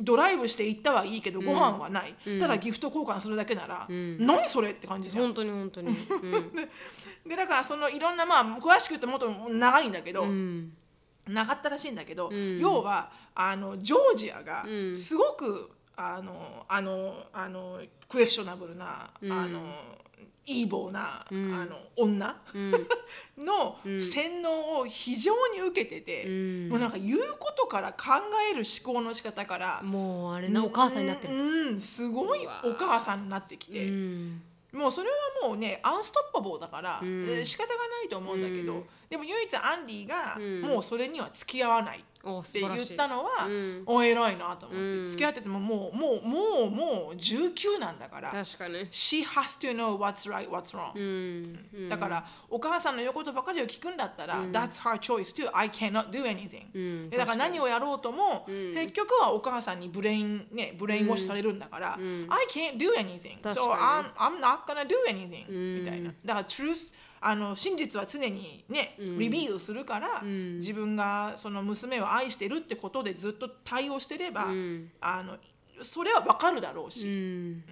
[0.00, 2.40] ドライブして行ったはいいけどご飯はない、うん。
[2.40, 4.24] ただギフト交換するだけなら、うん。
[4.24, 5.24] 何それって感じじゃん。
[5.24, 5.88] 本当に本当に。
[5.88, 6.52] うん。
[7.28, 10.72] でだからそのいろんなまあ詳しく言うともっと長いんだけど、うん。
[11.26, 12.58] 長ったらしいんだけど、うん。
[12.58, 14.96] 要はあのジョージアがうん。
[14.96, 19.32] すごく、あのあのあのクエスチョナブルな、うん。
[19.32, 19.60] あの
[20.46, 21.52] イーボーな、うん。
[21.54, 22.72] あの女うん。
[23.44, 24.02] のうん。
[24.02, 26.68] 洗脳を非常に受けてて、うん。
[26.68, 28.06] もうなんか言うことから考
[28.50, 31.34] える思考の仕方から、もうあれなお母さんになってる。
[31.34, 34.42] うんうんすごいお母さんになってきて、うん。
[34.72, 37.24] もうそれはもうねアンストッパボーだから、うん。
[37.28, 38.84] えー仕方がないと思うんだけど、うん。
[39.08, 40.60] でも唯一アンディがうん。
[40.62, 41.98] もうそれには付き合わない。
[41.98, 48.30] っおて言ったのは、うんお偉いなと思って、うん付き合っててももうもうもうもう19なんだから。
[48.30, 55.50] 確かに She has to know what's right, what's wrong、だからお母さんの言うことばかりを聞くんだったら、That's her choice too.
[55.52, 64.36] I cannot do anything、だから何をやろうとも、うん結局はお母さんに brain ね brainwash されるんだから、うん I can't do anything 確か so I'm,
[64.36, 66.94] I'm not gonna do anything、うんみたいなだから truth
[67.26, 69.18] あの真実は常にね、うん。
[69.18, 70.56] reveal するから、ん。
[70.56, 74.90] 自分がその娘を愛してるってことでずっと対応してれば、うん。
[75.00, 75.38] あの
[75.80, 77.64] それは分かるだろううし、ん。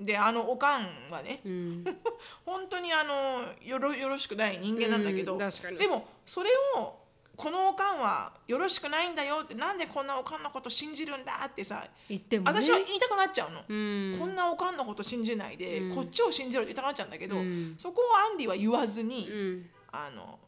[0.00, 1.84] であのおかんはねうん。
[2.44, 7.05] 本当にあのよろよろしくない人間なんだけど、でもそれを
[7.36, 12.60] このおかんはよろしくないんだよってなんでこんなおかんのこと信じるんだってさ言ってもね。
[12.60, 13.74] 私は言いたくなっちゃうの、う
[14.16, 14.18] ん。
[14.18, 15.94] こんなおかんのこと信じないで、うん。
[15.94, 17.74] こっちを信じろって言いたくなっちゃうんだけど、うん。
[17.78, 19.70] そこをアンディは言わずに、うん。
[19.92, 20.38] あの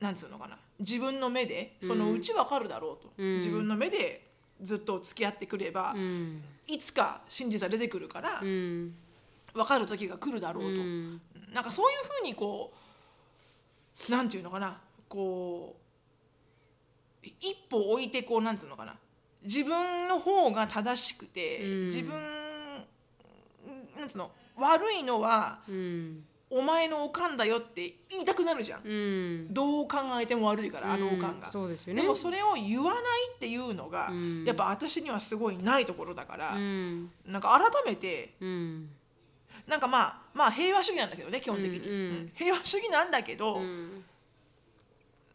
[0.00, 3.36] なんつうのかな自分の目でそのうちわかるだろうと、うん。
[3.36, 4.26] 自分の目で
[4.60, 6.42] ずっと付き合ってくれば、うん。
[6.66, 8.94] いつか真実は出てくるから、うん。
[9.54, 11.20] 分かる時が来るだろうと、うん。
[11.54, 12.74] なんかそういうふうにこ
[14.08, 15.85] うなんていうのかなこう
[17.40, 18.96] 一歩置いてこうなんつうのかな。
[19.42, 21.84] 自分の方が正しくて、うん。
[21.86, 22.14] 自分
[23.98, 26.24] なんつうの悪いのはうん。
[26.48, 29.52] お前のおかんだよって言いたくなるじゃん、うん。
[29.52, 31.40] どう考えても悪いからあのおかんうん。
[31.40, 32.02] が、でね。
[32.02, 33.02] でもそれを言わない
[33.34, 34.44] っていうのが、うん。
[34.44, 37.10] やっぱ私にはすごいないところだから、うん。
[37.26, 38.88] なんか改めてうん。
[39.66, 41.94] なんかまあまあ平和主義なんだけどね基本的に、うん。
[41.94, 42.32] うん。
[42.34, 44.04] 平和主義なんだけど、うん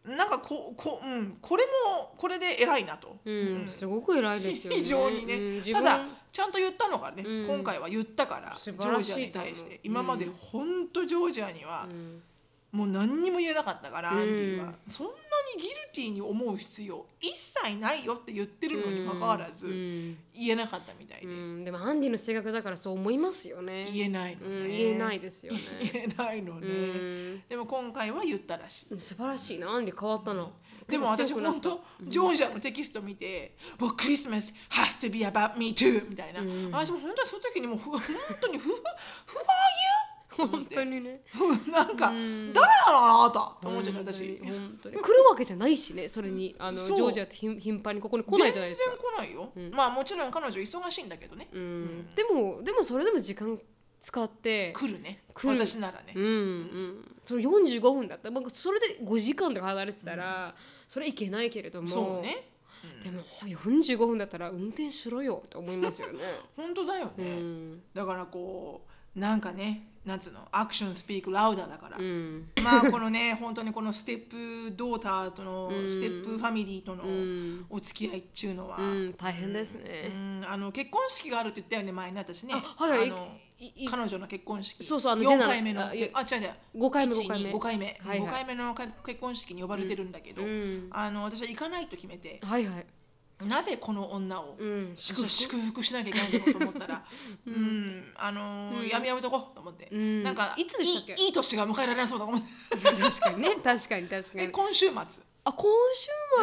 [0.05, 4.77] なんかここ,、うん、これもこれで偉いなと、うんすごく偉いですよね。
[4.79, 7.47] 非常にね、うんただちゃんと言ったのがね、うん。
[7.47, 9.79] 今回は言ったからジョージアに対して。
[9.83, 12.23] 今まで本当ジョージアにはうん。
[12.71, 14.17] もう何にも言えなかったから、うん。
[14.19, 14.73] アンディは。
[14.87, 15.13] そんな
[15.55, 20.17] にギルティーに思う必要一切ないよって言ってるのにもかかわらずうん。
[20.33, 21.63] 言えなかったみたいで、うん。
[21.63, 23.89] でもアンディの性格だからそう思いますよね。
[23.91, 25.59] 言えないのね、うん言えないですよね。
[25.93, 27.43] 言えないのね、うん。
[27.47, 28.99] でも今回は言ったらしい。
[28.99, 29.69] 素晴らしいな。
[29.69, 30.49] アンディ変わったな。
[30.87, 38.01] でも私本当ジョージアのテキスト見て「Well, Christmas has to be about me too」みたいな、私も本当にその時にもうふ本
[38.41, 38.75] 当に「Who, who are you?」
[40.47, 41.21] 本当にね。
[41.71, 42.53] なんか、うん。
[42.53, 44.39] 誰なのあなたと思っちゃった私。
[44.39, 44.51] 本当に。
[44.51, 44.95] 本当に。
[44.97, 46.55] 来るわけじゃないしねそれに。
[46.59, 46.97] あのジそう。
[47.07, 48.91] ョージアって頻頻繁にここに来ないじゃないですか。
[48.91, 52.09] 全然来ないよ、まあもちろん彼女忙しいんだけどね、うん。
[52.15, 53.59] でもでもそれでも時間
[53.99, 55.23] 使って来るね。
[55.33, 55.59] 来る。
[55.59, 57.15] 私ならね、うんうん。
[57.23, 58.29] それ45分だった。
[58.29, 60.55] ら僕それで5時間とか離れてたら、
[60.87, 61.87] それいけないけれども。
[61.87, 62.47] そうね。
[63.03, 66.19] でも45分だったら運転しろよって思いますよね。
[66.57, 67.81] 本当だようね、ん。
[67.93, 70.47] だからこうなんかねなんつうの？
[70.51, 72.49] アクションスピークラウダーだから、うん。
[72.63, 75.89] まあこのね 本当にこのステップドーターとの、うん。
[75.89, 77.65] ステップファミリーとのうん。
[77.69, 79.13] お付き合いっていうのは、うん。
[79.13, 80.09] 大変ですうね。
[80.09, 80.43] ん。
[80.47, 82.53] あの結婚式があるって言ったよね前に私ね。
[82.55, 83.11] あはいはい。
[83.11, 83.37] あの
[83.91, 84.83] 彼女の結婚式。
[84.83, 86.11] そうそうあのジェナ4回目のあ違う違う。
[86.75, 87.51] 5回目1 5回目。
[87.51, 88.27] 5回目、はいはい。
[88.27, 90.87] 5回目のか結婚式に呼ばれてるんだけど、うん。
[90.89, 92.39] あの私は行かないと決めて。
[92.41, 92.85] はいはい。
[93.41, 94.93] なぜこの女をうん。
[94.95, 95.83] 祝福？
[95.83, 97.05] しなきゃいけないのかと思ったら、
[97.47, 100.23] うん、あのーやめやめとこうと思って、うん。
[100.23, 101.23] なんかいつでしたっけ？
[101.23, 102.47] いい年が迎えられなそうだと思って。
[103.01, 103.55] 確かにね。
[103.63, 104.51] 確かに確か えに。
[104.51, 104.95] 今週末。
[105.43, 105.71] あ今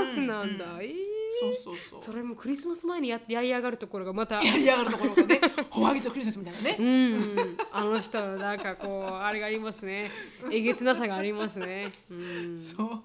[0.08, 0.64] 週末なんだ。
[0.64, 0.94] うんえー。
[1.40, 2.00] そうそうそう。
[2.02, 4.42] それもクリスマス前にややり上がるところがまた。
[4.42, 10.10] やりやがるところがねホワイトクリスマスみたいなね、うん、あの人のなんかこうあれがありますね。
[10.50, 11.84] えげつなさがありますね。
[12.10, 13.02] うん、そう、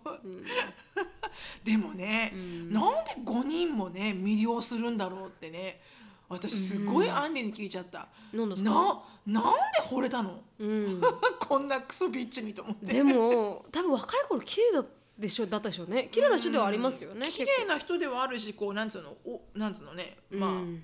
[1.63, 2.33] でもね、
[2.69, 5.81] なんで5人もね魅了するんだろうってね。
[6.29, 8.69] 私すごいアンディに聞いちゃった、なんですか？
[8.69, 10.41] ななんで惚れたの？
[10.57, 11.01] うん、
[11.39, 12.93] こんなクソビッチにと思って。
[12.93, 14.85] でも多分若い頃綺麗だ
[15.19, 16.09] でしょだったでしょうね。
[16.11, 20.83] 綺麗な人ではありますよね、 綺麗な人ではあるしこうなんつうのおなんつうのねまあ、うん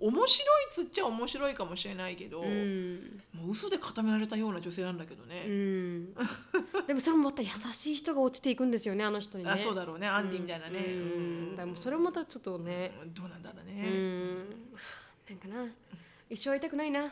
[0.00, 3.20] 面白いっつっちゃ面白いかもしれないけど、うん。
[3.34, 6.14] もう嘘で固められたような女性なんだけどね、うん、
[6.88, 9.50] でもそれもまた優しい人が落ちていくんですよねあの人にね。
[9.50, 10.08] あそうだろうね。
[10.08, 10.92] アンディみたいなね、うん。
[10.92, 10.96] う
[11.52, 11.56] ん。
[11.56, 12.92] だもうそれもまたちょっとね。
[13.02, 13.14] うん。
[13.14, 14.38] どうなんだろううね、ん。
[15.28, 15.66] なんかな
[16.30, 17.02] 一生会いたくないな。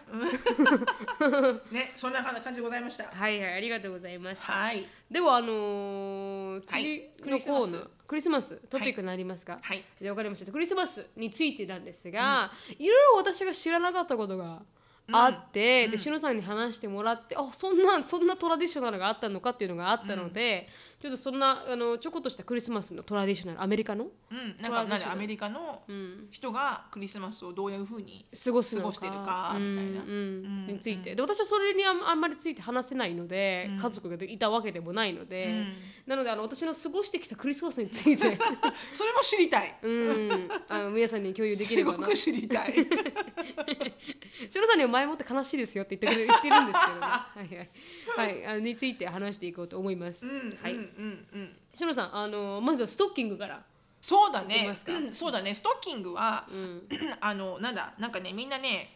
[1.73, 3.05] ねそんな感じでございました。
[3.05, 4.53] はいはいありがとうございました。
[4.53, 4.87] はい。
[5.11, 7.11] ではあのーはい。
[7.17, 8.55] 次のコーナー、クリスマス。
[8.71, 9.85] トピックになりますか、はい。
[10.01, 10.53] じゃあ分かりました。
[10.53, 14.63] クリスマスについてなんですが、いろいろ私が知らなかったことが
[15.11, 20.69] あって、でしのさんに話してもらってあそんなそんなトラディショナルがあったのかっていうのがあったので、
[21.01, 28.87] ちょっとそんなあのちょこっとしたクリスマスのトラディショナルアメリカの、うん、なんかなんでアメリカのうん、人がクリスマスをどういうふうに過ごすのか。
[28.89, 30.03] 過ごしてるかみたいな。
[30.03, 30.67] うんうん。
[30.67, 31.15] について。
[31.15, 35.75] で私はそれにあんあんまりついて話せないので、家族がいたわけでもないので、うん。
[36.07, 38.39] なのであの私の過ごしてきたクリスマスについて。
[38.93, 39.79] それも知りたい。
[39.83, 40.49] うん。
[40.69, 41.99] あの皆さんに共有できればな。
[41.99, 42.75] すごく知りたい。
[44.51, 47.01] しろさんには前もって悲しいですよって言ってくれ言ってるんですけどね。
[47.01, 47.71] はいはい、
[48.16, 51.57] はい、あのについて話していこうと思います、はい、うんうんうん。
[51.75, 53.62] しろさんあのまずはストッキングから。
[54.01, 54.75] そうだね。
[55.12, 55.53] そうだね。
[55.53, 56.83] ストッキングは、ん。
[57.21, 58.90] あのなんだなんかねみんなね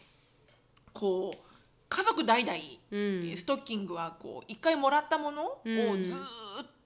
[0.93, 1.37] こう
[1.89, 2.57] 家族代々、
[2.91, 2.97] う
[3.33, 3.37] ん。
[3.37, 6.01] ストッキングはこう一回もらったものをうん。
[6.01, 6.21] ずーっ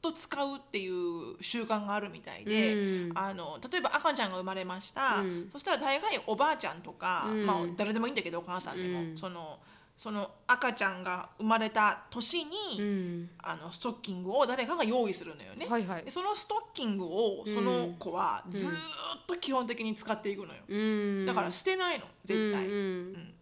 [0.01, 2.77] と使うっていう習慣があるみたいで、う
[3.09, 3.11] ん。
[3.15, 5.49] あの例えば赤ちゃんが生まれました、うん。
[5.51, 7.45] そしたら大概おばあちゃんとか、うん。
[7.45, 9.17] まあ、誰でもいいんだけどお母さんでも、うん。
[9.17, 9.59] その
[9.97, 13.29] その赤ちゃんが生まれた年に、うん。
[13.41, 15.65] あのストッキングを誰かが用意するのよね。
[15.67, 16.03] はいはい。
[16.03, 18.73] でそのストッキングをその子はずーっ
[19.25, 20.59] と基本的に使っていくのよ。
[20.67, 21.25] うん。
[21.25, 22.67] だから捨てないの絶対。
[22.67, 23.33] うんうん。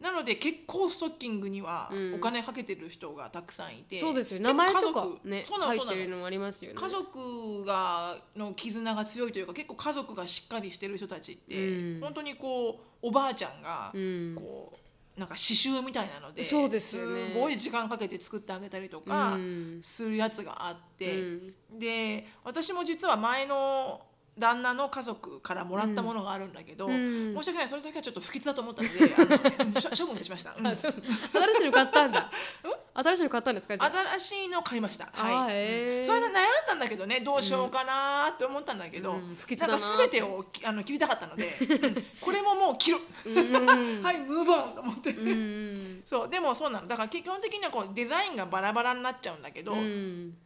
[0.00, 2.14] なので結構ストッキングにはうん。
[2.16, 5.96] お金かけてる人がたくさんいて、そうですよ名前とか家族ねそうなのそうなの。
[5.96, 6.80] 入ってるのもありますよね。
[6.80, 12.00] 家族がの絆が強いというか結構家族がしっかりしてる人たちって、うん。
[12.00, 14.34] 本当にこうおばあちゃんがうん。
[14.36, 14.81] こう
[15.22, 17.28] なんか刺繍みたいなのでそうですよね。
[17.32, 19.78] すごい時間かけて作ってあげたりとかうん。
[19.80, 21.24] するやつがあって、う
[21.74, 21.78] ん。
[21.78, 24.00] で私も実は前の
[24.38, 27.34] 旦那の家族からもらったものがあるんだけど、うん。
[27.36, 30.84] 申し訳ないそれだけはちょっと不吉だと思ったので あのうん処処分いたしました、新し
[31.62, 32.30] いの買ったんだ。
[32.94, 35.08] 新しいの買ったんですか新しいのを買いました。
[35.12, 36.04] はい。
[36.04, 36.32] それで悩ん
[36.66, 39.36] だんだけどね、どうしようかなって思ったんだけど、うん。
[39.38, 42.98] 不吉なんかだなすべてをきあの切りたかったので、う んこれももう切る。
[43.26, 44.02] うん。
[44.02, 45.10] はい、ムーブオンと思って。
[45.10, 46.88] うんそう、でもそうなの。
[46.88, 50.36] だから基本的にはこうデザインがバラバラになっちゃうんだけど、うん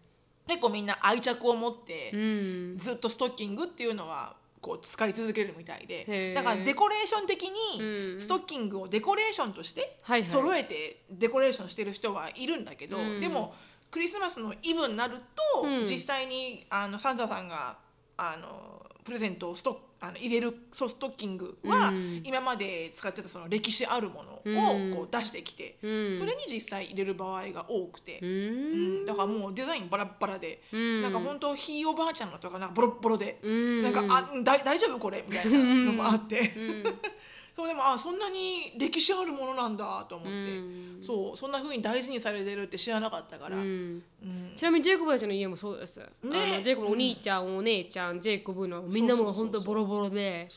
[0.47, 2.79] 結構みんな愛着を持って、うん。
[2.79, 7.47] ずっとストッキングっていうのはこう使い続けるみたいでだからデコレーション的
[7.79, 8.15] うん。
[8.15, 13.21] にストッキングをデコレーションとして揃えてデコレーションしてる人はいるんだけど、うん。
[13.21, 13.55] でも
[13.91, 15.19] クリスマスのイブになる
[15.55, 15.85] と、うん。
[15.85, 17.79] 実際にあのサンタさんが
[18.17, 22.23] あのプレゼントをストあの入れるそうストッキングは、うん。
[22.25, 24.93] 今まで使ってたその歴史あるものうん。
[24.93, 26.15] をこう出してきて、うん。
[26.15, 28.19] それに実際入れる場合が多くて。
[28.21, 29.03] ううん。
[29.03, 29.07] ん。
[29.07, 31.03] だからもうデザインバラッバラで、うん。
[31.03, 33.83] なんか本当ひいおばあちゃんのとかなんかボロッボロで、うん。
[33.83, 36.53] なんかあだ大丈夫これみたいなのもあって、
[37.59, 40.99] うんそうでもあそんなに歴史あるものなんだと思って、うん。
[41.01, 43.97] そうそんな風に大事にされてるって知らなかったから、ううん。
[43.97, 44.03] ん
[44.55, 50.49] ちなみにジェイコブたちの家もそうです、あのジェイコブのお兄ちゃん、お姉ちゃんジェイコブのみんなも本当ボロボロで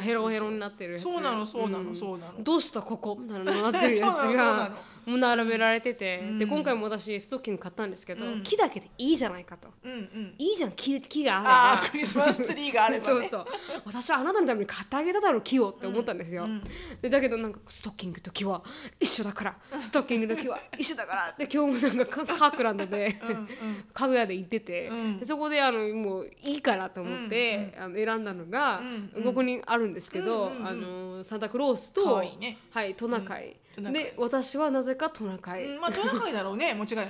[0.00, 0.94] ヘロヘロになってる。
[0.94, 2.42] やつそうなのそうなのんそうなの。
[2.42, 3.16] どうしたここ？
[3.20, 4.70] みたいなのなってるやつが
[5.06, 6.38] のもう並べられてて、うん。
[6.38, 8.42] で今回も私ストッキング買ったんですけど、うん。
[8.42, 9.68] 木だけでいいじゃないかと。
[9.84, 10.34] うんうん。
[10.36, 13.06] いいじゃん木木があればああクリスマスツリーがあればね。
[13.20, 13.46] そうそう。
[13.86, 16.62] 私はあなたのために買ってあげただろう木をって思ったんですよ、うん。
[17.00, 18.62] でだけどなんかストッキングと木は
[18.98, 19.56] 一緒だから。
[19.80, 21.30] ストッキングと木は 一緒だから。
[21.30, 23.48] って今日もなんかカカークランドでうんうん。
[23.92, 25.18] 家具屋で行ってて、うん。
[25.18, 28.82] でそこであのもういいかなと思って、あの選んだのが、
[29.22, 32.58] ここにあるんですけど、あのサンタクロースとね。
[32.70, 36.74] はい、トナカイで私はなぜかトナカイ、うんまあトナカイだろうね。
[36.78, 37.06] 間違いない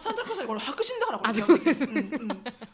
[0.00, 1.84] サンタクロースはこれ白人だからこれあそうです。
[1.84, 2.04] うんうん。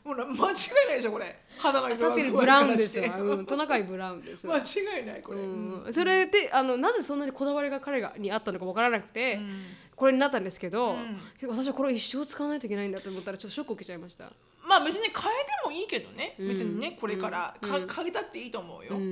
[0.05, 1.41] 間違いないでしょこれ。
[1.59, 9.65] 肌が確かにブラウンですよ、うん、トナカイブラウンです、間違いないこれ、うん、それであのなぜそんなにこだわりが彼がにあったのかわからなくて、うん。
[9.97, 10.97] これになったんですけど、
[11.43, 14.33] 私はこれを一生使わないといけないんだと思ったらちょっとショックを受けちゃいました。
[14.79, 15.21] まあ別に変えて
[15.65, 16.49] もいいけどね、うん。
[16.49, 17.57] 別にねこれから。
[17.61, 17.87] か、うん。
[18.13, 19.03] たっていいと思うよ、ううん。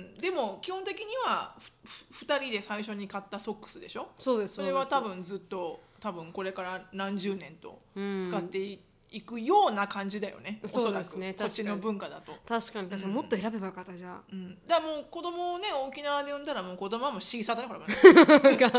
[0.00, 4.08] ん、でも基本的にはふふ2人で最初に買ったソックスでしょ？
[4.18, 8.22] そうですそれは多分分ずっと多分これから何十年とうん。
[8.24, 8.78] 使ってい
[9.16, 12.32] いくような感じだよね、おそうですねこっちの文化だと。
[12.48, 17.78] 確かに確かにもっと選べばよかったじゃうん、だからもう子供をね沖縄で産んだらもう子供はもうシーサーだか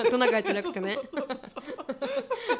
[0.09, 0.99] トナカイじゃなくてね。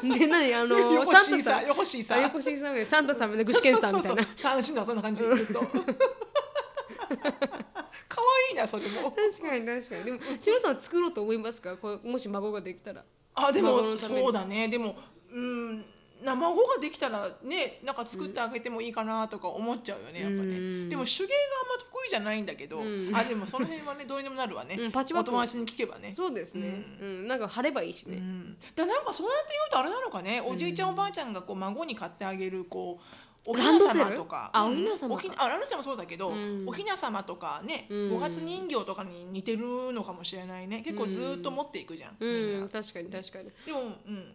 [0.02, 1.66] で何あの横シーサー。
[1.66, 5.60] 横シーサーあ横シーサーでサンタさんで具志堅さんみたいな三振だそんな感じずっと
[8.08, 10.04] 可愛いなそれも確かに確かに。
[10.04, 11.76] でもシロさんは作ろうと思いますか？
[11.76, 13.04] こうもし孫ができたら。
[13.34, 14.96] あでもそうだねでも
[15.30, 15.84] うん
[16.26, 20.90] 生子ができたらねなんか作ってあげてもいいかなとか思っちゃうよねやっぱうんね。
[20.90, 23.12] でも手芸があんま得意じゃないんだけど、うん。
[23.14, 26.12] あでもその辺はねどうにでもなるわね、うんパッチお友達に聞けばね。
[26.12, 26.84] そうですね。
[27.00, 28.16] うん、なんか貼ればいいしね。
[28.16, 33.04] うん、だなんかそうやって言うとあれなのかね、おじいちゃんおばあちゃんがこう孫に買ってあげるこう
[33.46, 34.50] おひな様とか。
[34.52, 34.72] あうん。
[34.72, 35.14] おひな様か。
[35.14, 36.64] おひあランドセルもそうだけど、うん。
[36.66, 38.10] おひな様とかね、うん。
[38.10, 40.82] 五月人形とかに似てるのかもしれないね。
[40.84, 42.66] 結構ずーっと持っていくじゃん、うみんな。
[42.66, 43.50] ん、確かに確かに。
[43.64, 44.34] でも、うん、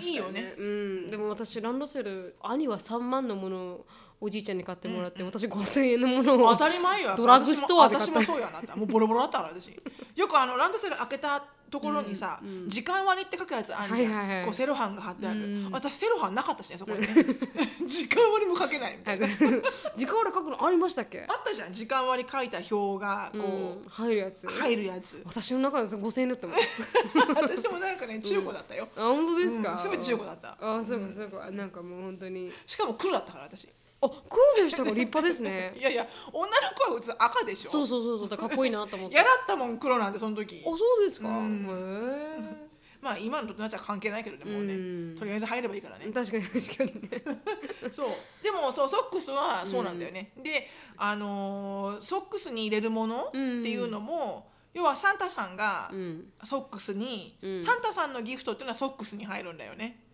[0.00, 0.54] いいよね。
[0.58, 3.86] うん、でも私ランドセル兄は3万のものを
[4.20, 7.14] おじいちゃんに買ってもらって、私5000円のものを当たり前よ。
[7.16, 8.20] ドラッグストアで買った。
[8.20, 8.74] 私もそうやなって。
[8.74, 9.70] もうボロボロだったから私。
[10.14, 11.44] よくあのランドセル開けた
[11.76, 14.44] ところにさ、時間割って書くやつあるじゃん、はいはいはい。
[14.46, 17.06] こうセロハンが貼ってある、うん私セロハンなかったしねそこにね。
[17.86, 19.26] 時間割も書けないみたいな。
[19.26, 21.26] 時間割書くのありましたっけ？
[21.28, 23.44] あったじゃん時間割書いた表がこうん。
[23.84, 24.46] う、入るやつ。
[24.48, 25.22] 入るやつ。
[25.26, 26.56] 私の中で5000円だったもん。
[27.36, 29.90] 私もなんかね中古だったよ、あ本当ですか、うん。
[29.90, 30.56] 全て中古だった。
[30.60, 32.50] あそうかそうか、なんかもう本当に。
[32.64, 33.68] しかも黒だったから私
[34.06, 35.74] あ黒でしたか立派ですね。
[35.78, 37.70] いやいや女の子は普通赤でしょ。
[37.70, 38.28] そうそうそうそう。
[38.28, 39.14] だからかっこいいなと思って。
[39.14, 40.62] 嫌だったもん黒なんてその時。
[40.62, 41.66] あそうですか、うん。
[41.68, 42.66] へ
[43.00, 44.76] まあ今のとなっちゃ関係ないけどねもうね、う
[45.14, 45.16] ん。
[45.18, 46.06] とりあえず入ればいいからね。
[46.08, 47.22] え確かに確かにね。
[47.92, 48.08] そう。
[48.42, 56.32] でもそうソックスはそうなんだよね、であのーソックスに入れるものっていうのも、要はサンタさんがうん。
[56.44, 57.64] ソックスに、うん。
[57.64, 60.02] サンタさんのギフトっていうのはソックスに入るんだよね。
[60.02, 60.05] え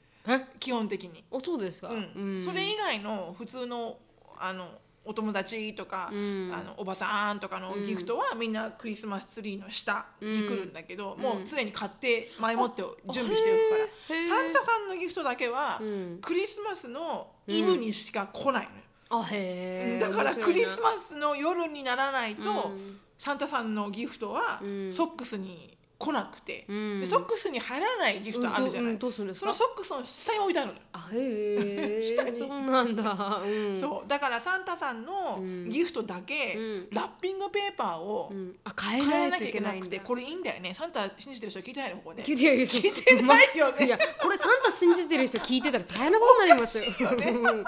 [0.59, 2.41] 基本的に、あそうですか、うん。
[2.41, 3.99] それ以外の普通の
[4.39, 4.69] あの
[5.05, 6.51] お友達とか、うん。
[6.55, 16.19] あのおばさんとかのギフトはみんなクリスマスツリーの下に来るんだけど、もう常に買って前もって準備しておくから、サンタさんのギフトだけは、うん。
[16.23, 23.01] クリスマスのイブにしか来ないのよ、あへえだからクリススマスの夜にならないと、うん。
[23.19, 24.93] サンタさんのギフトはうん。
[24.93, 27.01] ソックスに来なくて、うん。
[27.01, 29.55] でソックスに入らないギフトあるじゃない、うんどうどうするんですか？
[29.55, 32.33] そのソックスの下に置いてあるのよ、あへえ下に。
[32.33, 34.09] そうなんだ、うん、そう。
[34.09, 35.69] だからサンタさんのうん。
[35.69, 36.89] ギフトだけ、うん。
[36.91, 40.75] ラッピングペーパーをうん、あ変え変なきゃいけなくてこれいいんだよね。
[40.75, 42.25] サンタ信じてる人聞いてないのここね。
[42.27, 43.87] 聞いてない聞いてないよね。
[43.87, 47.13] いやこれサンタ信じてる人聞いてたら大変なことになりますよ。
[47.13, 47.31] ね。
[47.31, 47.65] うん。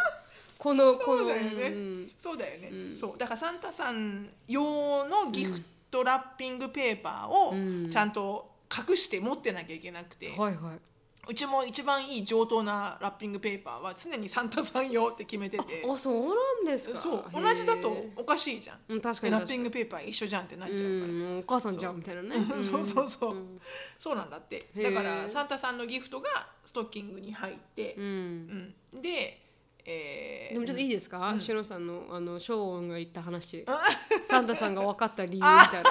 [0.58, 2.10] このこのそうだよね、うん。
[2.18, 3.18] そうだよね、うんそう。
[3.18, 7.54] だからサンタさん用のギフトラッピングペーパーをう
[7.86, 7.90] ん。
[7.90, 8.50] ちゃんと
[8.88, 10.78] 隠して持ってなきゃいけなくて、はいはい。
[11.26, 15.84] うちも一番いい上等なラッピングペーパーは常にサンタさん用って決めてて。
[15.88, 16.96] あそうなんですか。
[16.96, 17.24] そう。
[17.32, 18.78] 同じだとおかしいじゃん。
[18.88, 19.32] うん確かに。
[19.32, 22.38] ラッピングペーパー一緒じゃんってなっちゃうから、うんお母さんじゃんみたいなね。
[22.38, 23.34] ん そうそうそう。
[23.34, 23.60] うん
[23.98, 24.68] そうなんだって。
[24.76, 27.94] だからサンタさんのギフトがストッキングに入って。
[27.94, 28.74] う、ん。
[28.92, 29.02] うん。
[29.02, 29.43] で、
[29.86, 31.40] えーでもちょっといいいですか、うん。
[31.40, 33.64] シロさんのあのショーオンが言った話。
[33.66, 33.80] あ。
[34.22, 35.90] サンタさんが分かった理由みたいな。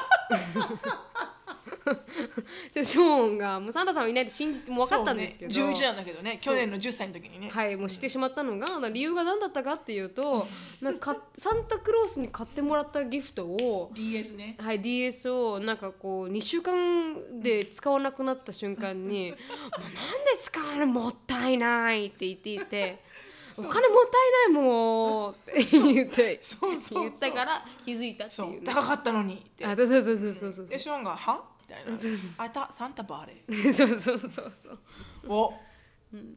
[2.71, 6.39] ちょショーオンがもうサンタさんはいないと信じてもう分かったんですけど、ね、11なんだけどね。
[6.41, 10.47] 去年の10歳の時にね、はいもう知ってしまったのが理由が何だったかっていうと
[10.81, 14.55] なんかサンタクロースに買ってもらったギフトを DS ね。
[14.59, 19.31] はい、DS をなんかこう2週間で使わなくなった瞬間に
[19.77, 19.97] 「もうなんで
[20.41, 20.85] 使わない？
[20.85, 22.99] もったいない」って言っていて
[23.57, 26.39] 「お金もったいないもん」って言って。
[26.43, 27.03] そうそうそう。
[27.03, 29.35] 言ったから気づいたってそいううね、高かったのに。
[29.35, 30.67] ってあそうそうそうそうそうそう。
[30.67, 31.99] でショーンが「は?」みたいな。
[31.99, 33.73] そう「あたサンタバーレ。
[33.73, 34.79] そうそうそうそう」
[35.27, 35.53] お。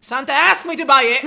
[0.00, 1.26] サンタ ask me to buy it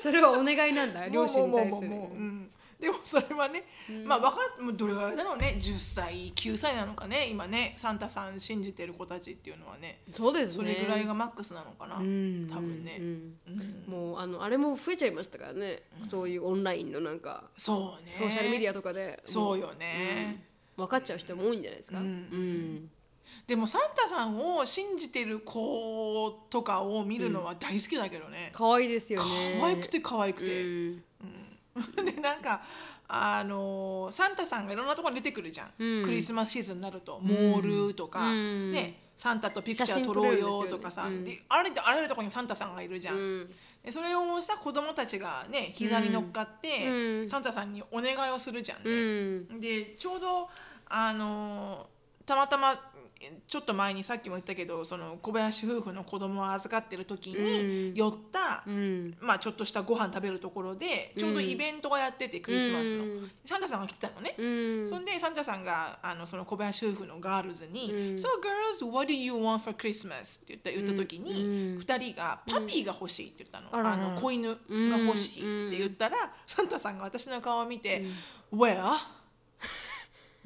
[0.00, 2.50] それはお願いなんだ両親に対するもうもうもうもううん
[2.82, 3.62] でもそれはね、
[4.04, 10.54] まあわかもうどれぐらいだろうね10歳9歳なのかね今ねサンタさん信じてる子たちっていうのはねそうですね。
[10.54, 12.48] それぐらいがマックスなのかな、うん。
[12.50, 13.36] 多分ね、うん。
[13.46, 13.84] うん。
[13.86, 18.10] もうあのあれも増えちゃいましたからね、そういうオンラインのなんかそうね。
[18.10, 19.22] ソーシャルメディアとかで。
[19.26, 20.44] そうよね、
[20.76, 22.06] 分かっちゃう人も多いんじゃないですか、うん。
[22.06, 22.90] うん。
[23.46, 29.58] でもサンタさんを信じてる子とかを見るのは大好きだけどね、可愛いですよね。
[29.60, 31.04] 可愛くて可愛くて、うん
[32.04, 32.62] でなんか
[33.08, 36.04] あのサンタさんがいろんなところに出てくるじゃん、うん。
[36.04, 38.72] クリスマスシーズンになると、モールとか、うん。
[38.72, 43.54] ねサンタとピクチャー撮ろうよとかさ、うんであれであらゆるところにサンタさんがいるじゃん、うん。
[43.84, 47.28] でそれをさ子供たちがね膝に乗っかって、うん。
[47.28, 49.60] サンタさんにお願いをするじゃんうね、ん。
[49.60, 50.48] でちょうど
[50.86, 51.86] あの
[52.24, 52.91] たまたま
[53.46, 57.94] ちょっと前にさっきも言ったけどその小林夫婦の子供を預かってる時にうん。
[57.94, 59.16] 寄った、うん。
[59.20, 63.30] まあ、ちょっとしたご飯食べるところでちょうどイベントがやってて、クリスマスの、うん。
[63.44, 64.46] サンタさんが来てたのね、う
[64.84, 64.88] ん。
[64.88, 67.98] そんでサンタさんがあのその小林夫婦のガールズに「うん。
[68.14, 71.78] So girls what do you want for Christmas?」って言った言った時に、うん。
[71.80, 78.04] 2人が「パピーが欲しい」って言ったの,、あの子犬が欲しいって言ったら、サンタさんが私の顔を見て
[78.52, 79.21] 「Well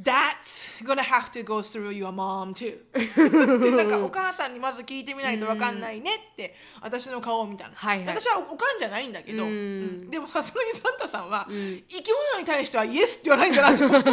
[0.03, 2.79] that's gonna have to go through your mom too
[3.61, 8.07] 」でなんかお母さんにまず聞いてみないと分かんないねって私の顔を見たの、はいはい。
[8.09, 9.51] 私はおかんじゃないんだけど、うん。
[9.51, 9.55] う
[10.05, 10.11] ん。
[10.11, 11.47] でもさすがにサンタさんは、ん。
[11.49, 14.11] 生き物に対してはイエスって言わないんだなと思って。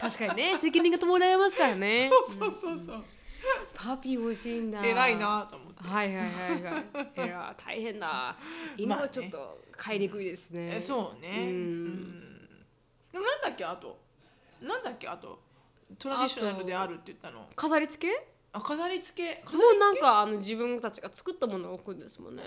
[0.00, 2.10] 確かにね 責任が伴いますからね。
[2.10, 3.04] そうそうそうそう、
[3.74, 4.84] パピー欲しいんだ。
[4.84, 5.82] 偉いなと思って。
[5.84, 6.84] はいはいはいはい。
[7.16, 8.36] えら大変だ。
[8.76, 11.44] 犬はちょっと飼いにくいですね、えそうね、うん。
[11.44, 12.66] うん。
[13.12, 14.01] でもなんだっけあと
[14.62, 15.40] なんだっけあと
[15.98, 17.46] トラディショナルであるって言ったの。
[17.56, 18.28] 飾り付け？
[18.52, 19.42] あ飾り付け。
[19.44, 19.78] 飾もうり付け？
[19.78, 22.42] なんかあの自分たちが作ったものを置くんですもんね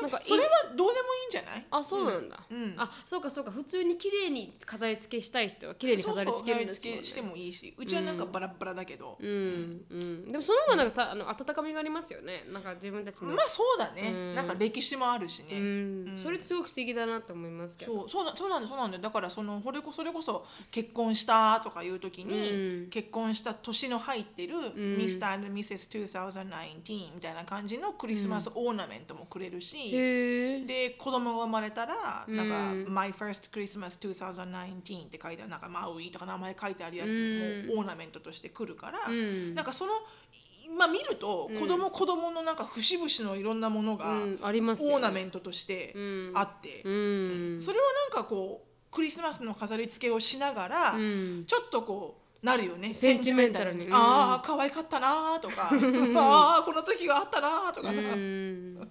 [0.00, 0.24] なんかいい。
[0.24, 1.66] それはどうでもいいんじゃない？
[1.70, 2.74] あそうなんだ、うん。
[2.78, 3.50] あそうかそうか。
[3.50, 24.62] 普通に綺麗に飾り付けしたい人は綺麗に飾り付けるんですそうそう飾り付けしてもいいしうちはなんかバラバラだけど、うんうんでもその方がなんかたあの温かみがありますよねなんか自分たちの、まあそうだね、うんなんか歴史もあるしうね、んそれってすごく素敵だなと思いますけどそうそうなそうなんだそうなんだだからそのこれこそれこそ結婚したとかいう時に、うん結婚した年の入ってる、ん
[24.98, 25.32] Mr.
[25.34, 26.04] and Mrs.
[26.04, 37.74] 2019みたいな感じのクリスマスオーナメントもくれるし、で子供が生まれたら、なんかうん My First Christmas 2019って書いてあるなんかマウイとか名前書いてあるやつうん。
[37.74, 39.54] もオーナメントとして来るから、うん。
[39.54, 39.92] なんかその
[40.76, 46.32] まあ見ると子供、子供のなんか節々のいろんなものが、オーナメントとしてうん。
[46.34, 47.58] あって、うん。
[47.60, 51.44] それはなんかこうクリスマスの飾り付けをしながら、うん。
[51.46, 52.92] ちょっっとこうなるよね。
[52.92, 53.86] センチメンタルに。
[53.86, 53.94] うん。
[53.94, 55.70] ああ可愛かったなーとか。
[56.20, 58.90] ああこの時があったなーとかさ、うん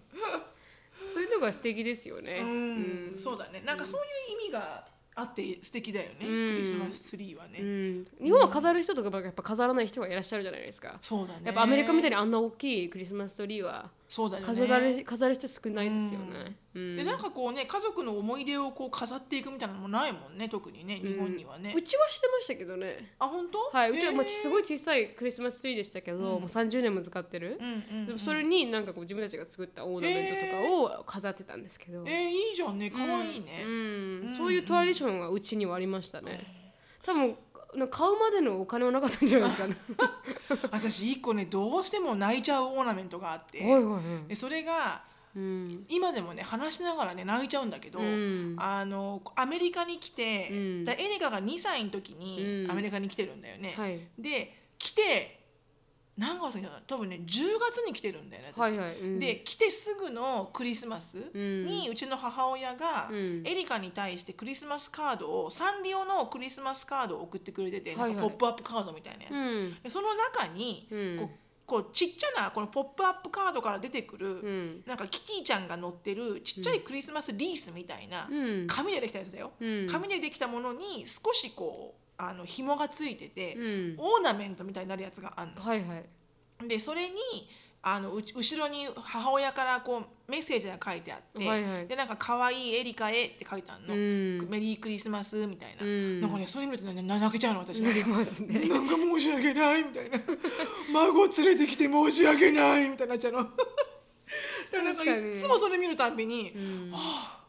[1.12, 2.39] そういうのが素敵ですよね。
[2.41, 3.14] うん。
[3.18, 3.62] そうだね。
[3.66, 4.86] なんかそういう意味が
[5.16, 6.51] あって素敵だよね、うん。
[6.53, 8.07] クリスマスツリーはね、うん。
[8.22, 10.97] 日本は飾る人とかやっぱ飾らない人がいらっしゃるじゃないですか。
[11.01, 11.41] そうだね。
[11.45, 14.47] やっぱアメリカみたいにあんな大きいクリスマスツリーはそうだよね。
[14.47, 16.57] 飾る飾る人少ないですよね。
[16.76, 16.97] うん。
[16.97, 23.14] でなんかこうね家族の思い出をこう飾っていくみたいなのもないもんね特にね日本にはね、うちはしてましたけどね。
[23.20, 23.57] あ本当？
[23.72, 27.57] はい、うちはもうへーすごい小さいクリスマスツリーでしたけど、もう30年も使ってる。
[27.62, 33.70] うんうんでもそれになんかこう自分たちが作ったオーナメントとかを飾ってたんですけど、えー、いいじゃんね可愛いね、う
[34.26, 36.59] ん、そういうトラディションがうちにはありましたね。
[37.03, 37.38] 多分
[37.76, 39.76] な買うまでのお金はなかったんじゃないですかね。
[40.72, 44.28] 私一個ねどうしても泣いちゃうオーナメントがあって、はいはいはい。
[44.28, 45.03] でそれが
[45.36, 45.86] うん。
[45.89, 48.55] 今でもね話しながらね泣いちゃうんだけど、うん。
[48.57, 50.86] あのアメリカに来て、うん。
[50.86, 52.72] だエリカが2歳の時にうん。
[52.72, 54.01] アメリカに来てるんだよね、はい。
[54.17, 55.40] で来て
[56.18, 57.26] 何月に多分ね10
[57.59, 58.99] 月に来てるんだよね私、はいはい。
[58.99, 59.20] うん。
[59.20, 63.43] で来てすぐのクリスマスにうちの母親がうん。
[63.45, 68.22] エリカに対してクリスマスカードをサンリオのクリスマスカードを送ってくれてて、はいはい。
[68.22, 69.78] ポップアップカードみたいなやつ、うん。
[69.84, 71.18] でその中にうん。
[71.20, 71.30] こう
[71.64, 74.84] こうちっちゃなこのポップアップカードから出てくる、うん。
[74.86, 78.68] なんかキティちゃんが乗ってるちっちゃいクリスマスリースみたいな、うん。
[78.68, 79.88] 紙でできたやつだよ、うん。
[79.89, 83.95] 紙でできたものに少しこうあの紐がついてて、うん。
[83.97, 85.62] オーナメントみたいになるやつがあるの。
[85.62, 86.68] はいはい。
[86.68, 87.16] でそれに
[87.84, 91.88] あのうち後ろに母親からこうメッセージが書いてあって、はいはい。
[91.88, 94.49] でなんか可愛いエリカへって書いてあるの、うん。
[94.49, 96.22] メリークリスマスみたいな、うん。
[96.22, 98.68] なんかねそういうのって泣けちゃうの私なりますね。
[98.68, 100.20] なんか申し訳ないみたいな。
[100.93, 103.39] 孫連れてきて申し訳ないみたいになっちゃうの。
[103.49, 103.57] だか
[104.78, 106.91] らなんかいつもそれ見るたんびに、うん。
[106.93, 107.41] あ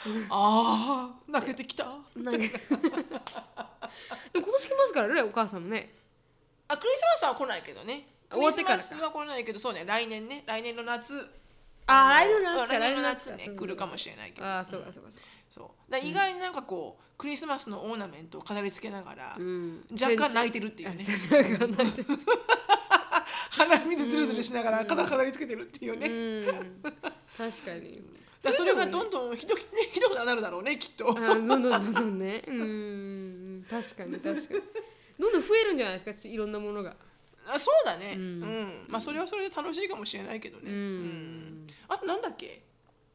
[0.30, 1.98] あ泣けてきた
[4.32, 5.92] でも今年来ますからねお母さんもね。
[6.68, 8.06] あクリスマスは来ないけどね。
[8.28, 8.82] クリス終わってからか。
[8.82, 10.44] マスは来ないけどそうね来年ね。
[10.46, 11.28] 来年の夏。
[11.86, 14.46] あの来年の夏か来年の来年の夏夏ね来るかもしれないけど。
[14.46, 15.26] ああそうかそうかそうか。
[15.50, 15.90] そう。
[15.90, 19.84] だから意外になんかこう、クリスマスのオーナメントを飾り付けながら、うん。
[20.00, 21.04] 若干泣いてるっていうね。
[21.04, 22.08] あ若干泣いてる
[23.50, 26.82] 鼻水ずるずるしながら飾飾り付けてるっていうね、うん。
[27.36, 28.00] 確かに。
[28.42, 29.60] だからそれがどんどんひどく
[29.92, 31.10] ひどくなるだろうねきっと。
[31.10, 32.42] あどんどんどんどんね。
[32.46, 34.60] うん確かに 確かに。
[35.18, 36.96] どんどん増えるんじゃないですかいろんなものが。
[37.46, 38.40] あそうだね、ううん。
[38.40, 40.76] んまあそれはそれで楽しいかもしれないけどね、うん。
[40.76, 41.66] うん。
[41.88, 42.62] あとなんだっけ？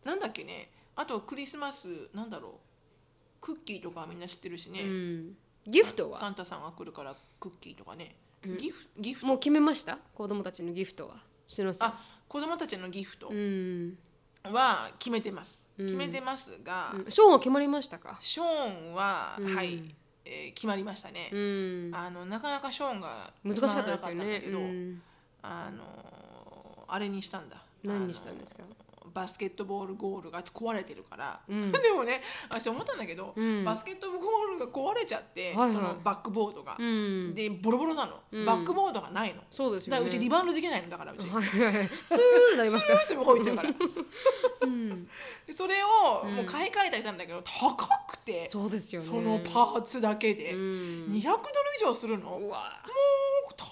[0.03, 0.69] なんだっけね？
[0.95, 2.51] あとクリスマスなんだろう？
[3.41, 5.37] クッキーとかはみんな知ってるしね、うん。
[5.65, 6.19] ギフトは？
[6.19, 8.57] サンタさんが来るからクッキーとかね、うん。
[8.57, 9.27] ギフギフト。
[9.27, 9.97] もう決めました？
[10.13, 11.23] 子供たちのギフトは。
[11.47, 11.89] しのさん。
[11.89, 13.29] あ子供たちのギフト。
[13.29, 13.97] うん。
[14.53, 15.85] は決めてます、うん。
[15.85, 17.11] 決めてますが、うん。
[17.11, 18.17] ショーンは決まりましたか？
[18.21, 19.55] ショーンは、うん。
[19.55, 21.91] はい、えー決まりましたね、うん。
[21.93, 24.43] あのなかなかショーンが難しかったですよね。
[25.41, 25.83] あの
[26.87, 27.63] あれにしたんだ。
[27.83, 28.63] 何にしたんですか？
[29.15, 31.71] バスケットボールゴールが壊れてるから、うん。
[31.71, 33.63] でもね私思ったんだけど、うん。
[33.63, 35.71] バスケットボールが壊れちゃって、はいはい。
[35.71, 37.33] そのバックボードが、うん。
[37.33, 38.45] でボロボロなの、うん。
[38.45, 39.41] バックボードがないの。
[39.49, 39.91] そうですよね。
[39.91, 40.89] だからうちリバウンドできないの。
[40.89, 41.87] だからうち、はいはいはい。
[41.87, 43.69] スーなりますかどうしてもこういっちゃうから。
[44.63, 45.05] うん。
[45.47, 45.87] でそれを
[46.25, 46.35] うん。
[46.35, 49.07] もう買い替えてあげたんだけど高くて、そうですよね。
[49.07, 50.59] そのパーツだけで、うん。
[51.11, 51.43] 200ドル
[51.79, 52.81] 以上するの、もううわ。
[53.57, 53.65] 高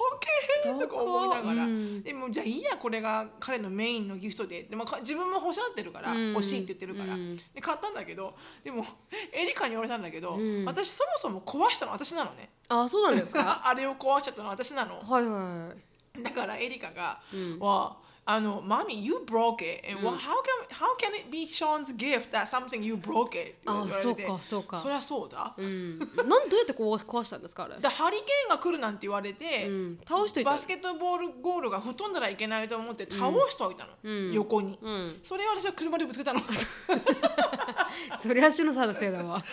[0.65, 2.03] えとか思いながら、うん。
[2.03, 4.63] でもじゃあいいやこれが彼のメインのギフトで。
[4.63, 6.31] でもか自分も欲しがってるから、うん。
[6.31, 7.35] 欲しいって言ってるから、うん。
[7.37, 8.85] で買ったんだけどでも
[9.33, 10.65] エリカに言われたんだけど、うん。
[10.65, 12.49] 私そもそも壊したの私なのね。
[12.69, 13.61] あ、そうなんですか？
[13.67, 15.01] あれを壊しちゃったの私なの。
[15.01, 15.73] はいは
[16.19, 16.21] い。
[16.23, 22.95] だからエリカがうん「わあのマミ you broke it and、うん how can how can it be Sean's gift that something you
[22.95, 25.99] broke it」あそうかそうかそりゃそうだ、うん。
[25.99, 27.77] なんどうやってこう壊したんですかあれ？
[27.77, 29.99] でハリケーンが来るなんて言われて、うん。
[30.07, 30.51] 倒しといた。
[30.51, 35.19] バスケットボールゴールが吹っ飛んだらいけないと思って倒しといたの、うん横に、うん。
[35.23, 36.39] それを私は車でぶつけたの
[38.21, 39.43] そりゃしのさんのせいだわ。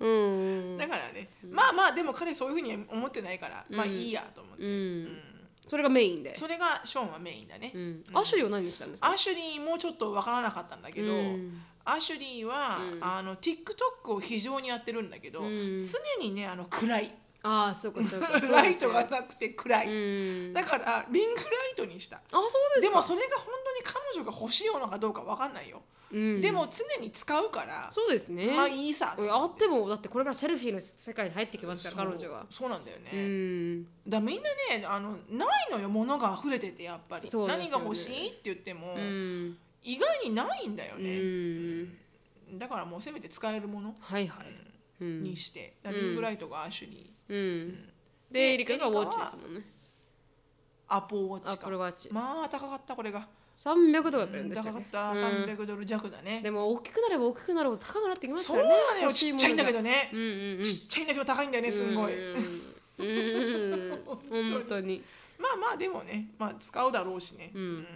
[0.00, 0.78] うん。
[0.78, 5.35] だからね、まあまあでも彼そういうふうには思ってないから、まあいいやと思って、うん。
[5.66, 6.34] それがメインで。
[6.34, 8.04] それがショーンはメインだね、うん。
[8.14, 9.10] アシュリーは何にしたんですか？
[9.10, 17.14] アシュリーもちょっとわからなかったんだけど、うんアシュリーは、あの TikTok を非常にやってるんだけど、ん常にねあの暗い
[17.46, 18.38] ああ、そうかそうか。
[18.50, 20.52] ライトがなくて暗い、うん。
[20.52, 22.80] だからリングライトにしたあ、そうですか。
[22.80, 25.80] でもそれが本当に彼女が欲しいものかどうかわかんないよ、
[26.10, 26.40] うん。
[26.40, 28.48] でも常に使うからそうですね。
[28.56, 32.46] まあいいさうんあってもだってこれからセルフィーの世界に入ってきますから彼女は。
[32.50, 33.88] そうなんだよね、うん。
[34.08, 39.58] だみんなねあのないのよ物が溢れててやっぱり、ね何が欲しいって言っても、うん。
[39.84, 42.58] 意外にないんだようね、ん。
[42.58, 44.46] だからもうせめて使えるものはいはい。
[45.00, 45.22] うん。
[45.22, 47.88] にして、リングライトがアシュリー、うん。
[48.30, 49.62] でで、エリカがウォッチですもんね。
[50.88, 52.12] アポウォッチアッかプルワッチ。
[52.12, 54.82] まあ高かったこれが、300とかだったんです高かっ。
[54.92, 58.74] たうん300ドル弱だね、でも大きくなれば大きくなるほど高くなってきますそうからね。
[58.74, 60.64] なのよちっちゃいんだけどね、うんうんうん。
[60.64, 62.36] ちっちゃいんだけど高いんだよねすんごい、うん
[62.98, 64.04] うん。
[64.48, 65.02] 本当に。
[65.38, 67.86] まあまあでもね、まあ、使うだろうしね、うん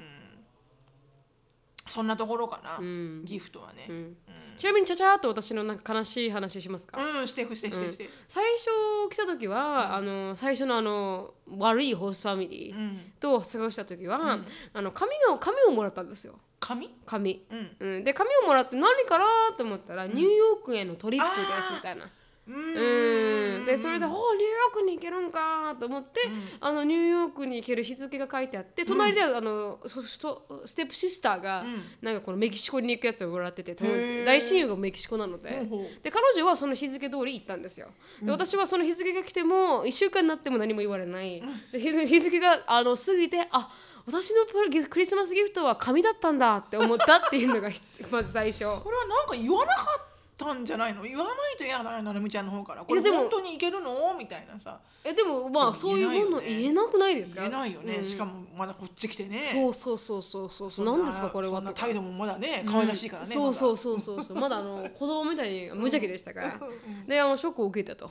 [1.91, 3.25] そんなところかな、ん。
[3.25, 3.87] ギフトはね。
[3.89, 3.99] ううん。
[4.11, 4.17] ん
[4.59, 13.13] ちなみにちゃちゃーっと私のなんか悲しい話しますか、うん、してくしてしてして最初来た時は、あの最初のあの悪いホストファミリーうん。
[13.19, 14.39] と過ごした時は、
[14.75, 16.39] あの紙が紙をもらったんですよ。
[16.61, 17.77] 紙紙、うん。
[17.81, 19.25] うん、で紙をもらって何かな
[19.57, 22.09] と思ったら、ニューヨークへのトリップですみたいな。
[22.51, 23.65] ううん。
[23.65, 26.21] でそれで「おニューヨークに行けるんか」と思って、
[26.61, 31.65] あのニューヨークに行ける日付が書いてあって隣で、あのそそステップシスターが、
[32.01, 36.03] なんかこのメキシコに行くやつをもらってて大親友がメキシコなのでほうほう。
[36.03, 37.89] で彼女はその日付通り行ったんですよ。
[38.23, 41.43] で私はその日付が来ても1週間になっても何も言われない。
[41.73, 43.73] で日日付があの過ぎてあ
[44.07, 47.81] 私のクリスマスギフトは紙だったんだって思ったっていうのがひ
[48.11, 48.65] まず最初。
[48.83, 50.10] これはなんか言わなかった
[50.53, 51.03] んじゃないの？
[51.03, 52.85] 言わないと嫌だねなるみちゃんの方から。
[52.85, 54.15] これ本当にいけるの？
[54.19, 54.81] みたいなさ。
[55.03, 57.41] えでもまあそういうもの言えなくないですか？
[57.43, 58.05] 言えないよね、うん。
[58.05, 59.47] しかもまだこっち来てね。
[59.51, 60.71] そうそうそうそうそう。
[60.71, 64.37] そん何ですかこれは態度もまだね可愛らしいからね、そうそうそうそうそう。
[64.37, 66.61] まだあの子供みたいに無邪気でしたから。
[67.07, 68.11] であのショックを受けたと、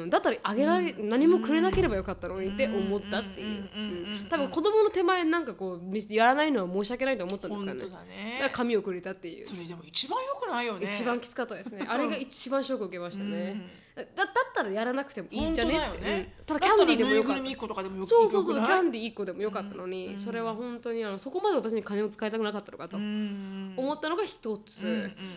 [0.00, 3.46] うん、だったらあげられ、何もくれなければよかったのにって思ったっていう。
[3.46, 3.54] うん。
[3.54, 3.60] うん。
[3.60, 4.22] うん。
[4.22, 4.28] うん。
[4.28, 8.38] 多分子供の手前なんかこうみやらないのは申し訳ないと思ったんですか本ね当だね。
[8.38, 9.46] だから紙をくれたっていう。
[9.46, 10.84] それでも一番良くないよね。
[10.84, 11.86] 一番きつかったですね。
[11.88, 16.34] あれが一番ショックを受けましたね、だだったらやらなくてもいいんじゃねって、ね。
[16.38, 16.44] うん。
[16.44, 17.40] ただキャンディーでもよかった。
[17.40, 23.74] だたらぬいぐるみ1個とかでもよそうそうそうキャンディー1個でもよかったのに、それは本当にあのそこまで私に金を使いたくなかったのかとうん。
[23.76, 24.88] 思ったのが一つ、う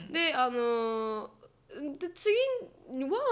[0.10, 0.14] ん。
[0.14, 1.39] であのー
[2.00, 2.36] で次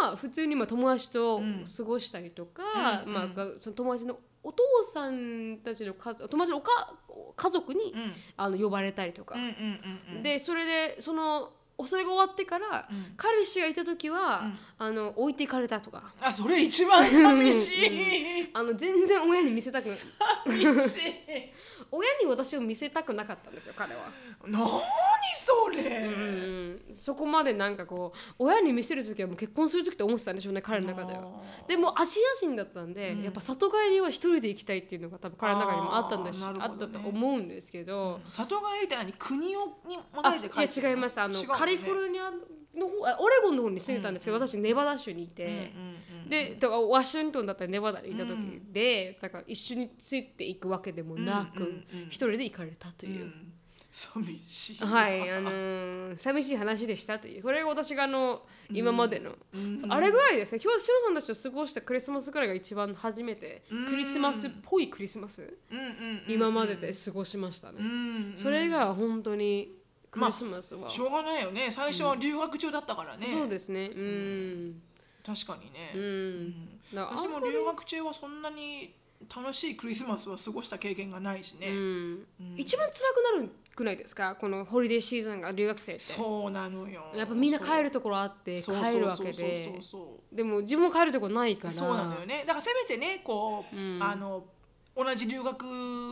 [0.02, 1.42] は普通にまあ友達と
[1.78, 4.64] 過ごしたりとか、うんまあ、がその友達のお父
[4.94, 6.94] さんたちの家族友達のおか
[7.36, 8.14] 家族に、うん。
[8.38, 9.52] あの呼ばれたりとか、うんうんう
[10.14, 10.24] んうん。
[10.24, 11.52] でそれでその
[11.88, 13.14] それが終わってから、うん。
[13.18, 16.12] 彼氏がいた時は、あの置いていかれたとか。
[16.20, 18.50] あそれ一番寂しい。
[18.54, 19.98] あの全然親に見せたくない。
[19.98, 21.02] 寂しい
[21.92, 24.12] 親に私を見せたくなかったんですよ彼は、
[24.46, 24.82] 何
[25.36, 31.24] それ、うん、そこまでなんかこう親に見せる時はもう結婚する時って思ってたんでしょうね彼の中では。
[31.68, 36.60] でもアジア人だったんで、やっぱ里帰りは一人で行きたいっていうのが多分彼の中にもあったんだしあ,、ね。
[36.66, 39.14] ったと思うんですけど、里帰りって何？
[39.14, 41.20] 国をに戻あれて帰っていや違います。
[41.20, 41.48] あの、ね。
[41.48, 45.97] カリフォルニアの方あオレゴンの方に住んでたんですけど、私ネバダ州にいて、うんうん
[46.30, 48.38] でだからワシントンだったりネバダにいた時
[48.72, 52.08] で、だから一緒についていくわけでもなく、うんうんうん。
[52.08, 53.24] 一人で行かれたという。
[53.24, 53.54] うん。
[53.90, 54.78] 寂しい。
[54.84, 57.44] はい、あのー寂しい話でしたという。
[57.44, 59.86] これが私があの今までの、うん。
[59.90, 60.62] あれぐらいですね。
[60.64, 69.78] 今日しおさんたちと過ごしたクリスマスぐらいが一番初めてクリスマスっぽいクリスマス、うんうんうん今までで過ごしましたね、うんそれが本当に
[70.12, 71.70] クリスマスは、しょうがないよね。
[71.70, 73.92] 最初は留学中だったからね、そうですね。
[73.96, 74.82] うん
[75.28, 78.96] 確かにね、うん、私も留学中はそんなに
[79.36, 82.26] 楽しいクリスマスは過ごした経験がないしね、うん。
[82.56, 82.94] 一番辛
[83.36, 84.36] くなるくないですか？
[84.36, 86.02] このホリデーシーズンが留学生って。
[86.02, 87.04] そうなのよ。
[87.16, 89.80] やっぱみんな帰るところあって帰るわけで。
[90.32, 91.72] でも自分も帰るところないから。
[91.72, 92.44] そうなのよね。
[92.48, 94.00] だからせめてねこう、うん。
[94.02, 94.46] あの
[94.98, 95.64] 同じ留学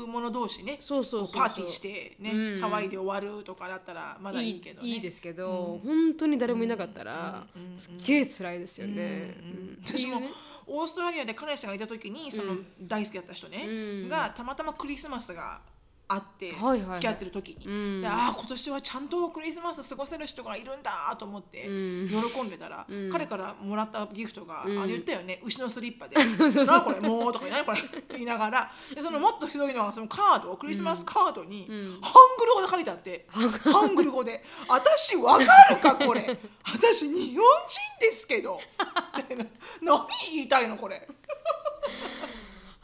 [0.05, 2.38] 者同士ねそうそうパーティーしてね、うん。
[2.51, 4.88] 騒いで終わるとかだったらまだいいけどね。
[4.88, 7.71] いいいですけど、本当に誰もいなかったら、うん。
[7.71, 7.77] うん。
[7.77, 9.36] すっげえ辛いですよね。
[9.41, 9.49] うん。
[9.49, 9.79] うん。
[9.83, 10.21] 私も
[10.67, 13.71] オーストラリアで彼氏がいた時にその大好きだった人ね、う
[14.05, 14.09] ん。
[14.09, 15.61] がたまたまクリスマスが
[16.07, 18.01] あってはいはい付き合ってる時に、うん。
[18.01, 22.07] でああ今年はちゃんとクリスマス過ごせる人がいるんだと思ってうん。
[22.07, 23.09] 喜んでたら、うん。
[23.11, 24.79] 彼からもらったギフトが、うん。
[24.79, 26.15] あれ言ったよね牛のスリッパで
[26.65, 28.71] 「なあこれもう」とか「何これ」って言いながら。
[28.93, 32.01] でそのもっとひどいのはそのカードクリスマスカードに、ん。
[32.01, 36.39] ハングル語で書いてあって、 ハングル語で「私わかるかこれ。
[36.63, 38.59] 私日本人ですけど」
[39.17, 39.45] みたいな。
[39.81, 41.07] 何言いたいのこれ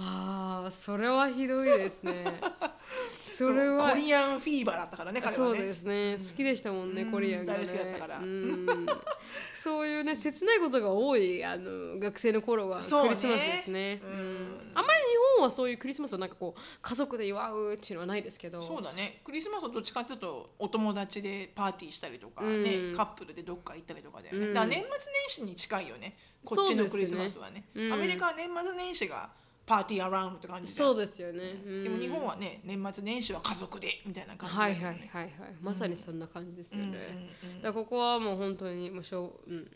[0.04, 2.26] ああそれはひどいですね。
[3.22, 3.92] それは。
[3.92, 5.36] コリアンフィーバーだったからね彼はね。
[5.36, 8.20] そうですね、好きでしたもんね、うんコリアンが、ね、大好きだったから。
[8.20, 8.66] うん。
[9.54, 14.02] そういうね切ないことが多いあの学生の頃はクリスマスですね。
[14.04, 14.10] うん。
[14.10, 14.72] うん。
[14.74, 15.06] あんまり日
[15.38, 18.62] 本はそういうクリスマスをなんかこう家族で祝うっていうのはないですけど。
[18.62, 19.22] そうだね。
[19.24, 22.96] クリスマスはどっちかっていうとお友達でパーティーしたりとかね、うん。
[22.96, 24.54] カップルでどっか行ったりとかだよね、うん。
[24.54, 26.18] だから年末年始に近いよね。
[26.44, 27.66] こっちのクリスマスはね。
[27.76, 27.86] ね。
[27.86, 27.94] うん。
[27.94, 29.30] アメリカは年末年始が
[29.66, 31.54] パーティーアラウンドって感じそうでですよね、
[31.84, 35.32] でも日本はね年末年始は家族でみたいな感じはいはいはいはい
[35.62, 37.30] まさにそんな感じですよね、
[37.62, 39.72] だここはもう本当にもうしょう、うん。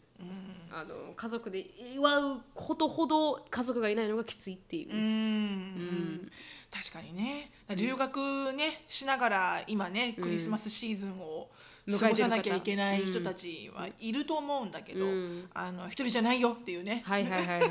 [0.72, 6.32] あの家族で祝うことほど家族がいないのがきついっていう、うんうん
[6.72, 7.52] 確かにね。
[7.78, 11.50] 留学ねしながら今ねクリスマスシーズンを
[11.92, 17.68] 過ごさなきゃいけない人たちはいると思うんだけど、うんあの一人じゃないよっていうね、はいはいはいは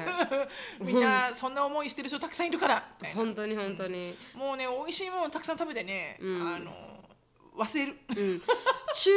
[0.81, 2.85] みんなそんな思いしてる人たくさんいるから
[3.15, 6.94] 本当に本当に、もうね美味しいものたくさん食べてね、うんあの
[7.57, 7.97] 忘れる。
[8.09, 8.43] うん、
[8.95, 9.11] 中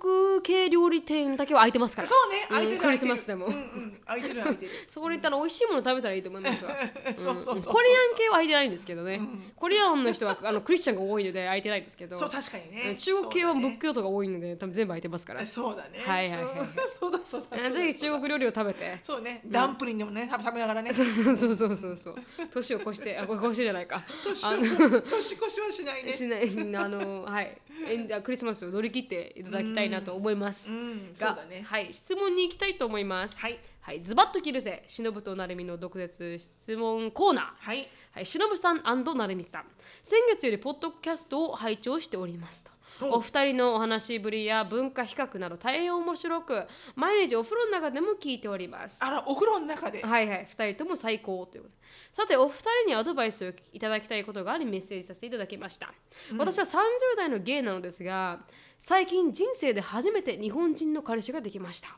[0.00, 2.08] 国系料理店だけは空いてますから。
[2.08, 2.44] そうね。
[2.44, 2.48] ん。
[2.48, 4.00] 空いてるクリスマスでも、うんうん。
[4.06, 4.72] 空いてる空いてる。
[4.88, 6.74] そこに行ったら美味しいもの食べたらいいと思いますわ、ん
[7.16, 7.72] そうそうそう。
[7.72, 9.20] コリアン系は空いてないんですけどね、
[9.56, 12.16] コリアンの人はあのクリスチャンが多いので空いてないですけど。
[12.16, 12.94] そう確かにね。
[12.96, 16.02] 中国系は仏教徒が多いので多分全部空いてますから、そうだね。
[16.04, 16.58] はいはいはい。
[16.60, 16.68] うん。
[16.88, 18.98] そうだそうだぜひ中国料理を食べて。
[19.02, 19.42] そうね。
[19.46, 20.92] ダンプリンでもね食べながらね。
[20.92, 21.96] そうそうそうそうそう。
[21.96, 22.14] そう
[22.50, 24.04] 年を越してあこれ越してじゃないか。
[24.24, 26.12] 年年越しはしないね。
[26.12, 26.48] しない。
[26.76, 31.62] あのはいえクリスマスを乗り切っていただきたいなと思います、がだね。
[31.62, 33.38] はい質問に行きたいと思います。
[33.40, 33.58] はい。
[33.80, 34.84] はい、ズバッと切るぜ。
[34.86, 37.44] 忍と成美の毒舌質問コーナー。
[37.58, 37.88] はい。
[38.12, 39.64] はい、忍さん成美さん。
[40.02, 42.70] 先月よりポッドキャストを拝聴しておりますと
[43.02, 48.98] おお二人のお話しぶりや文化比較など大変面白く毎日お風呂の中でも聞いております。
[49.02, 50.02] あらお風呂の中で。
[50.02, 50.46] はいはい。
[50.48, 51.82] 二人とも最高ということで。
[52.12, 55.92] さてお二人にアドバイスをいただきたいことがありメッセージさせていただきました、
[56.38, 56.78] 私は30
[57.16, 58.40] 代のゲイなのですが
[58.78, 61.88] 最近人生で初めて日本人の彼氏ができました。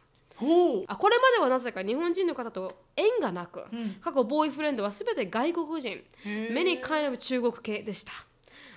[0.88, 3.96] あこれまではなぜか日本人の方と縁がなく、ん。
[4.00, 6.02] 過去ボーイフレンドは全て外国人。
[6.24, 6.52] へー。
[6.52, 8.12] many kind of 中国系でした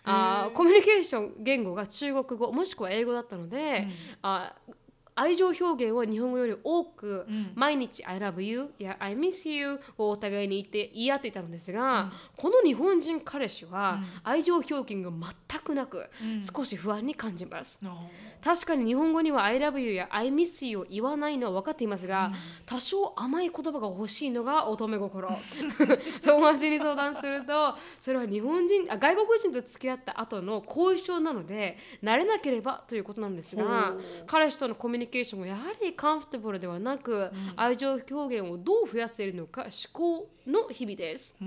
[0.09, 3.87] あーコミュニケーション言語が中国語もしくは英語だったので、
[4.21, 4.53] あ
[5.17, 16.07] 愛情表現は日本語より多く、毎日 I love you や I miss you をお互いに言って言い合っていたのですが、この日本人彼氏は愛情表現が全くなく、
[16.41, 17.83] 少し不安に感じます。
[17.83, 18.09] の
[18.43, 22.31] 確かに日本語には I love you や I miss you を言わないのは分かっていますが、
[22.67, 25.27] 多少甘い言葉が欲しいのが乙女心。
[26.23, 33.95] 友達に相談するとそれは日本人あ外国人と付き合った後の後遺症なので慣れなければということなんですが
[34.25, 41.37] 彼氏とのコミュニケーションがやはりカンフォテブルではなく、愛情表現をどう増やせるのか思考の日々です。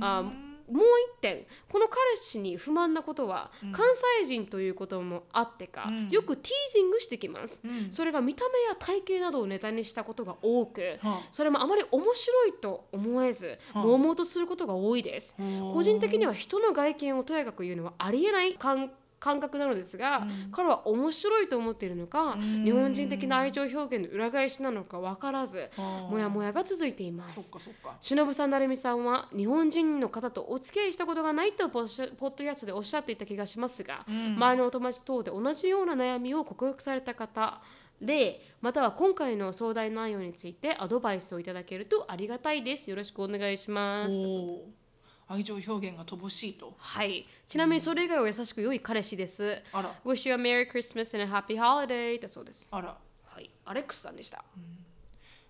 [0.00, 0.32] あ
[0.70, 0.84] もう
[1.16, 3.86] 一点この彼氏に不満なことは、関
[4.20, 6.10] 西人ということもあってか、うん。
[6.10, 7.90] よくティージングしてきます、うん。
[7.90, 11.28] それが見た目や体型などをネタにしたことが多く、はあ。
[11.32, 14.14] それもあまり面白いと思えず、はあ。
[14.14, 15.36] とすることが多いです、
[15.72, 18.90] 個人的には人の外見をとやかく言うのはありえない感
[19.20, 22.64] 感覚なのですが、彼は面白いと思っているのか、ん。
[22.64, 27.34] 日本人的な愛情表現の裏返しなのか分からず、はあもやもやが続いています。
[27.34, 27.96] そっかそっか。
[28.00, 37.60] 忍さん、成美さんは日本人の方とお付き合いしたことがないとポッドキャストでおっしゃっていた気がしますが、周りのお友達等で同じような悩みを克服された方
[38.00, 42.90] 例または今回の相談内容についてアドバイスをいただけるとありがたいです。
[42.90, 44.87] よろしくお願いします。
[45.28, 47.26] 愛情表現が乏しいとはい。
[47.46, 49.62] ちなみにそれ以外は優しく良い彼氏です。
[49.72, 52.68] あら Wish you a Merry Christmas and a Happy Holiday だそうです。
[52.70, 53.50] あらはい。
[53.64, 54.42] アレックスさんでした。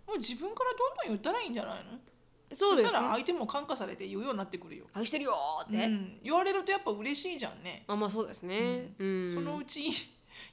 [0.07, 1.99] もう自分からどんどん言ったらいいんじゃないの？
[2.53, 2.89] そうですね。
[2.89, 5.85] したら相手も感化されて言うようになってくるよ、愛してるよーって。
[5.85, 8.95] うん言われるとやっぱ嬉しいじゃんね、あまあそうですね。
[8.99, 9.31] うん。
[9.33, 9.83] そのうち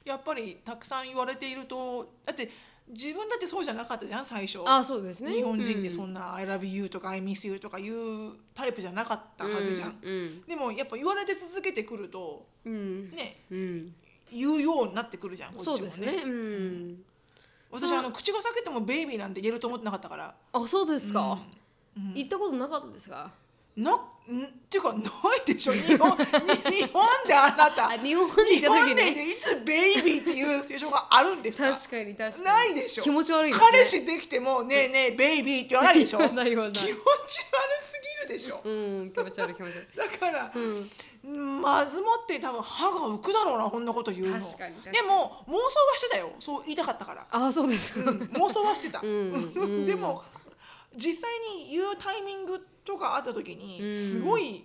[0.04, 2.50] やっぱりたくさん言われているとだって
[2.88, 5.32] 自分だってそうじゃなかったじゃん最初あそうですね。
[5.32, 10.42] 日本人でんそんな「I love you」とか「I miss you」とかいうタイプじゃなかったはずじゃん、うん。
[10.42, 13.10] でもやっぱ言われて続けてくるとうん。
[13.10, 13.94] ねうん。
[14.32, 16.22] 言うようになってくるじゃんこっちもねそうですね。
[16.24, 17.04] うん。
[17.70, 21.40] 私あの口が裂けてもベイビーなんて言えると思ってなかったからあそうですか。
[21.96, 23.30] うん行ったことなかったですが。
[23.76, 23.98] な、
[24.32, 24.44] ん？
[24.44, 25.02] っていうかない
[25.46, 25.72] でしょ。
[25.72, 27.88] 日本日本であなた。
[27.88, 29.30] あ日本に日行った時本でに。
[29.32, 31.72] いつベイビーっていうシチュエーションがあるんですか？
[31.72, 32.44] 確かに確かに。
[32.44, 33.02] ないでしょ。
[33.04, 33.66] 気持ち悪いですね。
[33.70, 36.18] 彼氏できてもねえねえベイビーって言わないでしょ。
[36.28, 38.60] 気持ち悪すぎるでしょ。
[38.64, 39.96] うん気持ち悪い気持ち悪い。
[39.96, 40.58] だから、う
[41.28, 41.60] ん。
[41.60, 44.40] まずもって多分歯が浮くだろうなこんなこと言うの。
[44.40, 46.32] 確かにでも妄想はしてたよ。
[46.38, 47.94] そう言いたかったから、あそうです。
[48.02, 48.10] か。
[48.10, 49.86] うん妄想はしてた、んうん。
[49.86, 50.22] でも
[50.96, 54.64] 実際に言うタイミングとかあった時に、うんすごい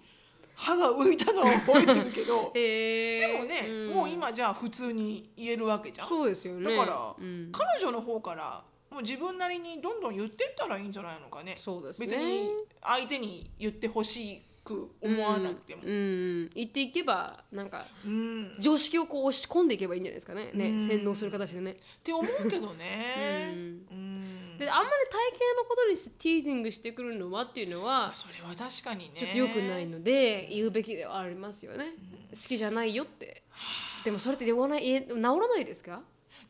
[0.54, 3.28] 歯が浮いたのは覚えてるけど へえ。
[3.28, 6.76] でもね、んもう今じゃあ普通に言えるわけじゃんそうですよね。
[6.78, 7.52] だから、うん。
[7.52, 12.06] 彼女の方からもう自分なりにどんどん言ってったらいいんじゃないのかねそうですね。
[12.06, 12.50] 別に
[12.82, 15.94] 相手に言ってほしく思わなくても、うん、う
[16.46, 18.56] ん言っていけばなんかうん。
[18.60, 20.52] 常識をこう押し込んでいけばいいんじゃないですかね。
[20.54, 20.80] ね、うん。
[20.80, 21.72] 洗脳する形でね。
[21.72, 24.58] って思うけどね、ううん。
[24.58, 29.20] であんまり体型のことにしてティージングしてくるのはっていうのはそれは確かにね。
[29.20, 31.96] ちょっと良くないので言うべきではありますよね、
[32.32, 33.44] 好きじゃないよって。
[34.04, 36.02] でもそれって言わない治らないですか？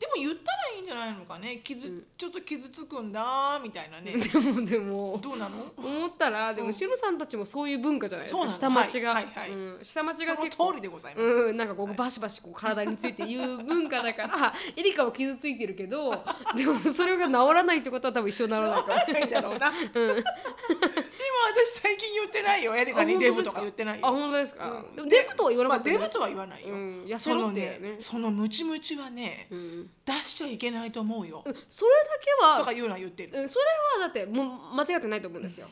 [0.01, 1.61] でも言ったらいいんじゃないのかね。
[1.63, 4.13] 傷、ちょっと傷つくんだみたいなね。
[4.17, 5.19] でもでも。
[5.21, 5.71] どうなの？
[5.77, 8.39] 思ったらでもシロさんたちもそういう文化じゃないですか。
[8.39, 8.47] そう。
[8.47, 9.33] なの下町が、はいはい。
[9.35, 9.83] はいうん。
[9.83, 10.71] 下町そのが結構。
[10.71, 16.23] 通りでございます、うん、なんかこうバシバシこう体について言う文化だから エリカは傷ついてるけど
[16.55, 18.79] でもそれが治らないってことは多分一緒にならな。
[18.79, 20.21] いからないだろうな、 でも
[21.53, 22.75] 私最近言ってないよ。
[22.75, 24.07] エリカにデブとか言ってないよ。
[24.07, 24.95] あ本当ですか、うん。
[24.95, 27.03] でもデブとは言わなまあ、かったデブとは言わないよ、うん。
[27.05, 33.65] 痩せそのろってねねそのムチムチはね、うん出しちゃいけないと思うよ、うんそれだけはとか言うのは言ってる、うんそれ
[34.01, 35.67] はだってもう間違ってないと思うんですよ。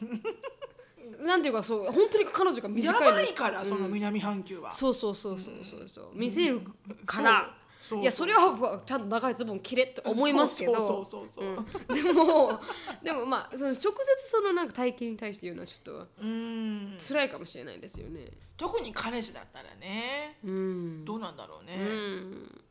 [1.20, 3.06] なんていうかそう本当に彼女が短いの。
[3.08, 5.88] やばいからその南半球は、そうそうそうそうそう。
[5.88, 6.62] そう見せる
[7.06, 7.56] から、
[8.00, 10.76] いやそれはちゃんと長いズボン着れって思いますけど。
[10.76, 11.94] そうそうそうそうう。
[11.94, 12.04] ん。
[12.04, 12.62] でも
[13.04, 13.92] でもまあその直接
[14.30, 16.98] そのなんか体型に対して言うのはちょっとうん。
[17.02, 18.28] 辛いかもしれないですよね。
[18.56, 20.38] 特に彼氏だったらね。
[20.44, 21.06] うん。
[21.06, 22.62] どうなんだろうね、うん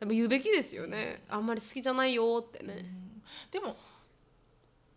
[0.00, 1.22] でも言うべきですよね。
[1.28, 2.86] あんまり好きじゃないよってね。
[3.52, 3.76] でも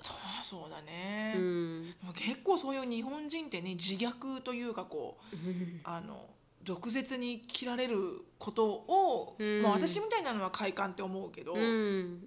[0.01, 1.93] そうそうだね、うん。
[2.01, 5.35] でも結構そういう日本人ってね自虐というかこう
[5.83, 6.25] あの
[6.63, 9.61] 毒舌に切られることを、うん。
[9.61, 12.25] まあ、私みたいなのは快感って思うけど、うん。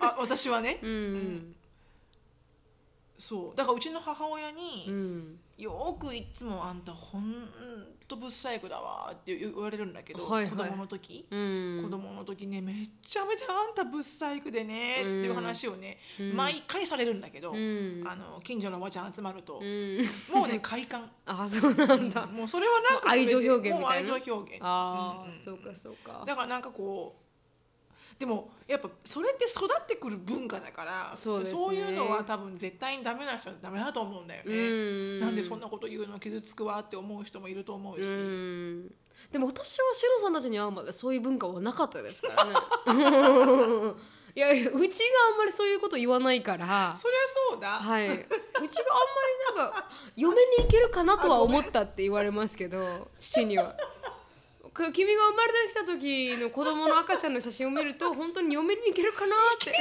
[0.00, 1.54] あ私はね、うん
[3.18, 3.56] そう。
[3.56, 5.38] だからうちの母親に、うん。
[5.58, 7.48] よくいつも「あんたほん
[8.06, 10.50] とぶっ細工だわ」って言われるんだけど、はいはい。
[10.50, 11.80] 子供の時、うん。
[11.82, 15.98] 子供の時ねめっちゃめちゃあんたぶっ細工でね、っていう話をね、
[16.34, 18.04] 毎回されるんだけど、うん。
[18.06, 20.04] あの近所のおばちゃん集まると、うん。
[20.34, 21.10] もうね快感。
[21.24, 22.26] あそうなんだ。
[22.26, 23.80] もうそれはなんかそれで愛情表現みたいな。
[23.80, 24.62] もう愛情表現。
[24.62, 25.42] ああ、うんうん。
[25.42, 26.22] そうかそうか。
[26.26, 27.25] だからなんかこう
[28.18, 31.80] でもやっぱそれって育ってくる文化だからそうね。
[31.80, 35.20] いうのは多分絶対にダメな人はダメだと思うんだよね、うん。
[35.20, 38.94] なんでそんなこと言うの傷つくわって思う人もいると思うし、うん。
[39.30, 42.52] でも私はシロさんたちに会うまでそういう文化はなかったですからね。
[44.34, 44.80] いやいやうちが
[45.32, 46.94] あんまりそういうこと言わないから。
[46.96, 47.18] そりゃ
[47.52, 48.08] そうだ、はい。
[48.08, 53.76] うちがあんまりなんか嫁に行けるかなとは思ったって言われますけど父には。
[54.76, 59.72] く君が生まれてきた時の子供の赤ちゃんの写真を見ると 本当に嫁に行けるかなって。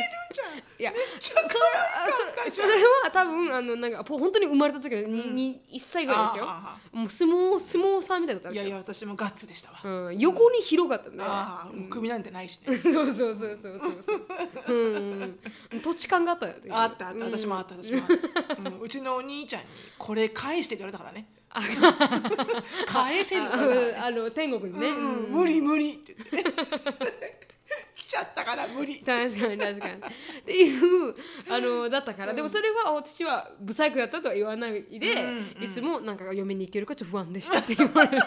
[0.80, 6.46] いやそれはそそれは多分あのなんか本当に生まれた時のに、に1歳ぐらいですよ。
[6.48, 8.70] あもう相撲相撲さんみたいだったんいですよ。
[8.70, 11.18] やいや私もガッツでしたわ、うん、横に広かったね。
[11.20, 14.74] あう首なんてないしね、 そうそうそうそうそうそう。
[14.74, 15.40] うん、
[15.82, 16.60] 土地勘があったよね。
[16.72, 19.68] あったあった私もあった私もあった、 うんうちのお兄ちゃんに
[19.98, 21.28] 「これ返して」って言われたからね
[22.86, 24.88] 返せるあからねあの天国にね。
[24.88, 25.32] うんうん。
[25.32, 27.46] 無理無理って言って。
[27.96, 29.00] 来ちゃったから無理。
[29.00, 29.94] 確かに確かに。
[29.96, 29.98] っ
[30.46, 31.16] ていう
[31.50, 35.64] あのだったから、でもそれは私は不細工だったとは言わないで、うん。
[35.64, 38.24] いつもなんか嫁に行けるかちょっと不安でしたって言われる。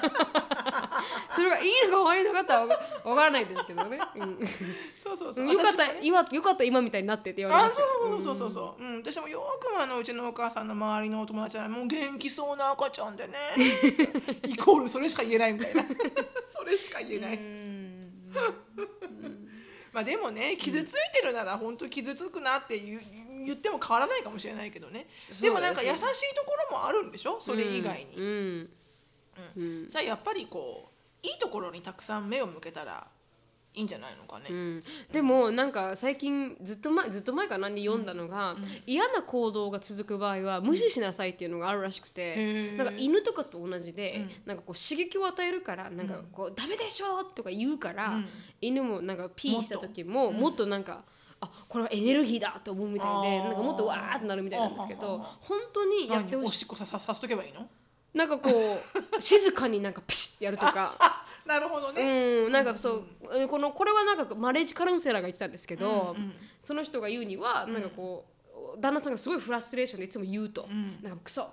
[1.38, 2.74] それがいいのか悪いのかってわか
[3.04, 4.00] わからないですけどね。
[4.16, 4.38] うん。
[5.00, 5.48] そうそうそう。
[5.48, 7.68] よかった今よかった今みたいになってって言われあ。
[7.68, 7.80] そ
[8.18, 13.34] うそうそうそう、うん、私もよくあのうちのお母さんの周りのお友達はもう元気そうな赤ちゃんでね。
[14.44, 15.84] イコールそれしか言えないみたいな。
[16.50, 18.12] それしか言えない、うん。
[19.92, 23.00] まあでもね傷ついてるなら本当傷つくなって言う
[23.46, 25.06] 言っても変わらないかもしれないけどね。
[25.40, 26.02] でもなんか優しい
[26.34, 27.40] ところもあるんでしょ？
[27.40, 28.70] それ以外に、うん。
[29.56, 29.88] うん。
[29.88, 30.97] じゃあやっぱりこう
[31.32, 33.06] いいところにたくさん目を向けたら
[33.74, 38.56] いいんじゃないのかね、うん、でもなんか最近ずっと前ずっと前かなに読んだのが、
[38.86, 42.76] 嫌な行動が続く場合は無視しなさいっていうのがあるらしくて、へー。
[42.76, 48.28] なんか犬とかと同じで、なんかこう刺激を与えるからなんかこう、ダメでしょとか言うから、うん。
[48.60, 50.66] 犬もなんかピーした時ももっと。
[50.66, 51.04] なんか。
[51.40, 56.58] あこれはエネルギーだと思うみたいでなんかもっとわーってなるみたいなんですけど本当にやってほしい。
[56.58, 57.68] しっこさささしとけばいいの？
[58.18, 60.96] なんかこう 静かになんかピシッてやるとか。
[60.98, 62.02] あ なるほどね、
[62.46, 66.34] うんなんかそう、えこのこれはなんかマレージカウンセラーが言ってたんですけど、うんうん。
[66.62, 68.38] その人が言うにはなんかこう、
[68.80, 70.98] 旦那さんがすごいフラストレーションでいつも言うと、ん。
[71.02, 71.52] なんかクソは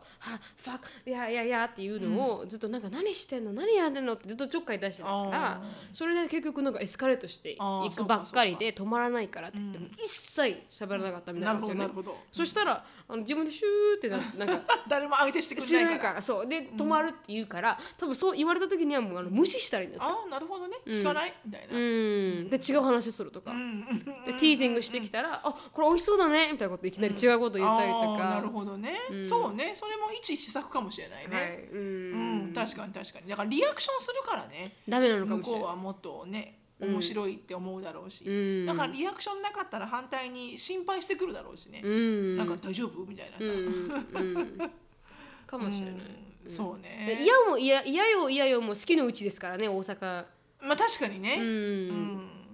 [0.57, 3.53] ファックいやいやいやっていうのをずっとなんか何してんの？
[3.53, 4.13] 何やってんの？
[4.13, 5.61] ってずっとちょっかい出してたからあ
[5.93, 7.57] それで結局なんかエスカレートしてい
[7.95, 12.18] くばっかりで止まらないからって言っても一切喋らなかったみたいなねほどなるほど。
[12.34, 15.86] そしたらあの自分でシューってな なんか誰も相手してく知ら。
[15.86, 16.47] ないからそう。
[16.47, 20.08] で止まるって言うから多分そう言われた時にはもうあの無視したらいいんですよ。
[20.08, 20.78] ああなるほどね。
[20.86, 22.49] 聞かない、みたいな、うん。
[22.49, 23.86] で違う話するとか、うん。
[24.26, 29.74] でティージングしてきたら「あこれ美味しそうだね」みたいなこといきなり違うこと言ったりとか、なるほどね、そうね。
[29.76, 33.30] それも一施策かもしれないね、はい、ううんん、確かに確かに。
[33.30, 34.78] だからリアクションするからね。
[34.88, 35.62] ダメなのか向もしれない。
[35.62, 38.65] こうはもっとね面白いって思うだろうし、うん。
[38.65, 42.38] だからリアクションなかったら反対に心配してくるだろうしね、うん。
[42.38, 43.05] なんか大丈夫？
[43.05, 44.38] みたいなさ、うん。
[44.38, 44.57] うん。
[45.47, 46.49] かもしれない、うん。
[46.49, 50.26] そうでね嫌も嫌嫌よ嫌よも好きのうちですからね大阪。
[50.61, 51.45] まあ確かにね、うん、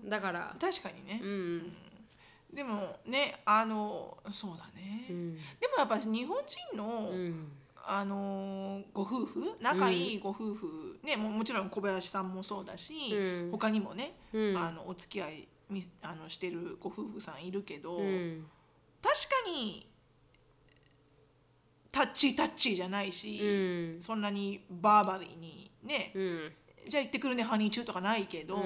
[0.03, 0.09] うん。
[0.09, 0.55] だから。
[0.59, 1.73] 確かにね、うん。
[2.53, 5.35] でもねあのそうだね、うん。
[5.35, 7.51] でもやっぱ日本人の、うん
[7.85, 13.51] あのーご夫婦仲いいご夫婦、ねももちろん小林さんもそうだし、うん。
[13.51, 14.57] 他にもね、うん。
[14.57, 18.45] あのお付き合いみあのしてるご夫婦さんいるけど、うん。
[19.01, 19.87] 確かに
[21.91, 24.01] タッチータッチーじゃないし、うん。
[24.01, 26.51] そんなにバーバリーにね、うん。
[26.87, 28.63] じゃあ行ってくるねハニーチューとかないけど、うん。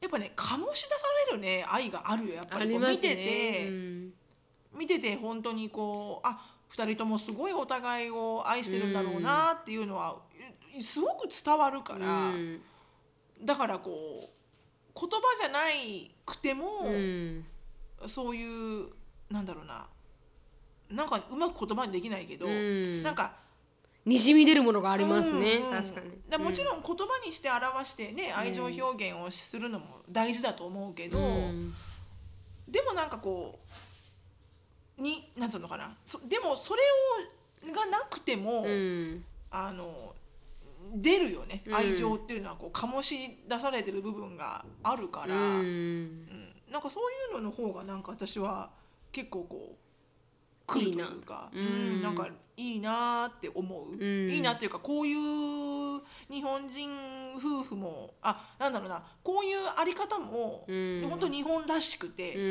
[0.00, 0.96] やっぱね醸し出さ
[1.30, 4.12] れるね愛があるよやっぱありこう見てて、うん。
[4.74, 10.16] 見てて本当にこうあ二人ともすごいお互いを愛してるんだろうなっていうのは、
[10.80, 12.62] すごく伝わるから、うん。
[13.44, 17.44] だからこう言葉じゃないくても、うん。
[18.06, 18.88] そういう
[19.30, 19.86] なんだろうな
[20.90, 23.02] なんかうまく言葉にできないけど、うん。
[23.02, 23.34] なんか
[24.06, 26.42] にじみ出るものがありますね、うんうん確かに。
[26.42, 31.74] もちろん言葉にして表してね愛情表現をするのも大事だと思うけど、うん。
[32.66, 33.61] でもなんかこう
[35.02, 35.96] になんつうのかな？
[36.06, 36.80] そでもそれ
[37.68, 39.24] をがなくても、うん。
[39.50, 40.14] あの
[40.94, 41.62] 出るよね。
[41.66, 41.74] うん。
[41.74, 46.02] 愛情っていうのはこう醸し出されてる部分があるから、ううん。
[46.04, 48.70] んなんかそういうのの方がなんか私は
[49.12, 49.76] 結構こう
[50.66, 51.50] 来るというか。
[51.52, 51.68] いいな。
[51.68, 52.02] うん。
[52.02, 54.30] なんかいいなって思う、ん。
[54.30, 55.18] いいなっていうかこういう
[56.32, 56.90] 日本人
[57.36, 61.06] 夫婦もあなんだろうなこういうあり方も、うん。
[61.08, 62.42] 本当日本らしくて、うん。
[62.42, 62.46] う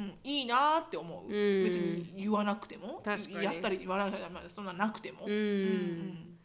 [0.00, 1.64] ん、いいなって思う、うん。
[1.64, 3.02] 別に言わなくても。
[3.40, 6.35] やったり言わなくてもそんななくても、うんうん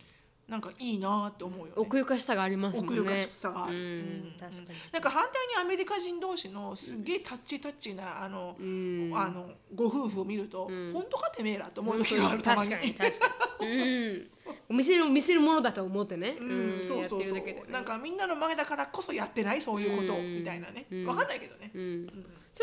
[0.52, 1.72] なんかいいなって思うよね。
[1.78, 3.00] 奥ゆかしさがありますもんね。
[3.00, 3.82] 奥ゆかしさがある、うん。
[3.82, 4.36] うん。
[4.38, 4.68] 確かに。
[4.92, 9.12] なんか反対にアメリカ人同士のすげえタッチタッチなあの、うん。
[9.16, 10.92] あのご夫婦を見ると、ん。
[10.92, 12.42] 本当かてめえらと思う時がある。
[12.42, 12.70] たまに。
[12.70, 12.94] 確かに。
[12.96, 13.28] 確か
[13.62, 13.68] に。
[13.68, 14.14] う
[14.70, 14.76] ん。
[14.76, 17.38] 見せる見せるものだと思ってね、うん、そうそうそう。
[17.38, 17.72] やってるだけで。
[17.72, 21.06] なんかみんなの前だからこそやってないそういうことみたいなね、うん。
[21.06, 22.08] わかんないけどね、うん。
[22.08, 22.12] ち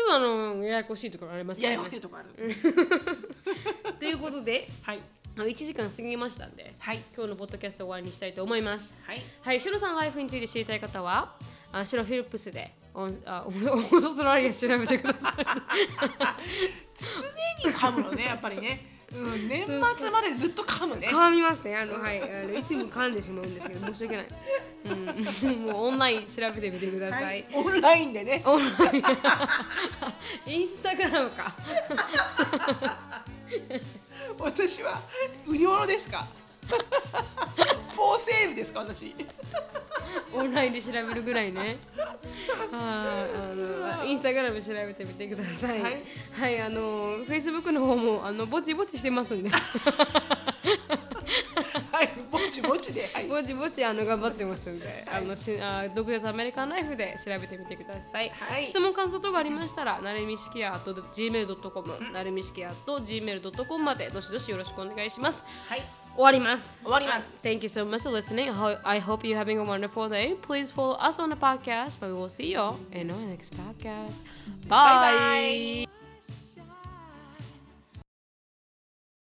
[0.01, 1.71] ょっとあのややこしいところありますね。
[1.71, 2.29] やこしいとこある、
[3.97, 4.99] ということではい
[5.45, 7.01] 1時間過ぎましたんではい。
[7.15, 8.97] 今日のポッドキャスト終わりにしたいと思います。
[9.03, 9.21] はい。
[9.41, 11.35] はい、シロさんライフについて知りたい方は
[11.71, 15.45] あシロフィリップスでオンあオーストラリア調べてください
[17.63, 18.81] 常に噛むのねやっぱりね、
[19.13, 24.27] うん、年末までずっと噛むね噛みますねあのはいあのいつも噛んでしまうんですけど申し訳ない、
[25.43, 31.55] うん、もうオンライン調べてみてください、はい、オンラインでねオンラインインスタグラムか
[34.39, 35.01] 私は
[35.45, 36.25] 無料ですか？
[36.69, 38.79] フォーセールですか？
[38.81, 39.15] 私。
[40.33, 41.59] オンラインで調べるぐらいね。
[41.59, 41.77] はい
[42.71, 43.25] あ
[43.55, 45.81] のインスタグラム調べてみてください。
[45.81, 46.03] はい、
[46.39, 49.49] はい、あのフェイスブックの方もあのぼちぼちしてますんで
[51.99, 58.29] はいぼちぼちではいぼちぼちあの頑張ってますんで、あのしあ独立アメリカンライフで調べてみてください。
[58.29, 65.43] はい質問感想等がありましたら、なるみしきや gmail.com、なるみしきや gmail.com までどしどしよろしくお願いします。
[65.67, 65.81] はい
[66.15, 66.79] 終わります。
[66.83, 67.39] 終わります。
[67.43, 68.51] Thank you so much for listening.
[68.83, 70.35] I hope you're having a wonderful day.
[70.41, 74.23] Please follow us on the podcast, but we will see you in our next podcast.
[74.67, 74.67] Bye.
[74.67, 75.98] Bye bye.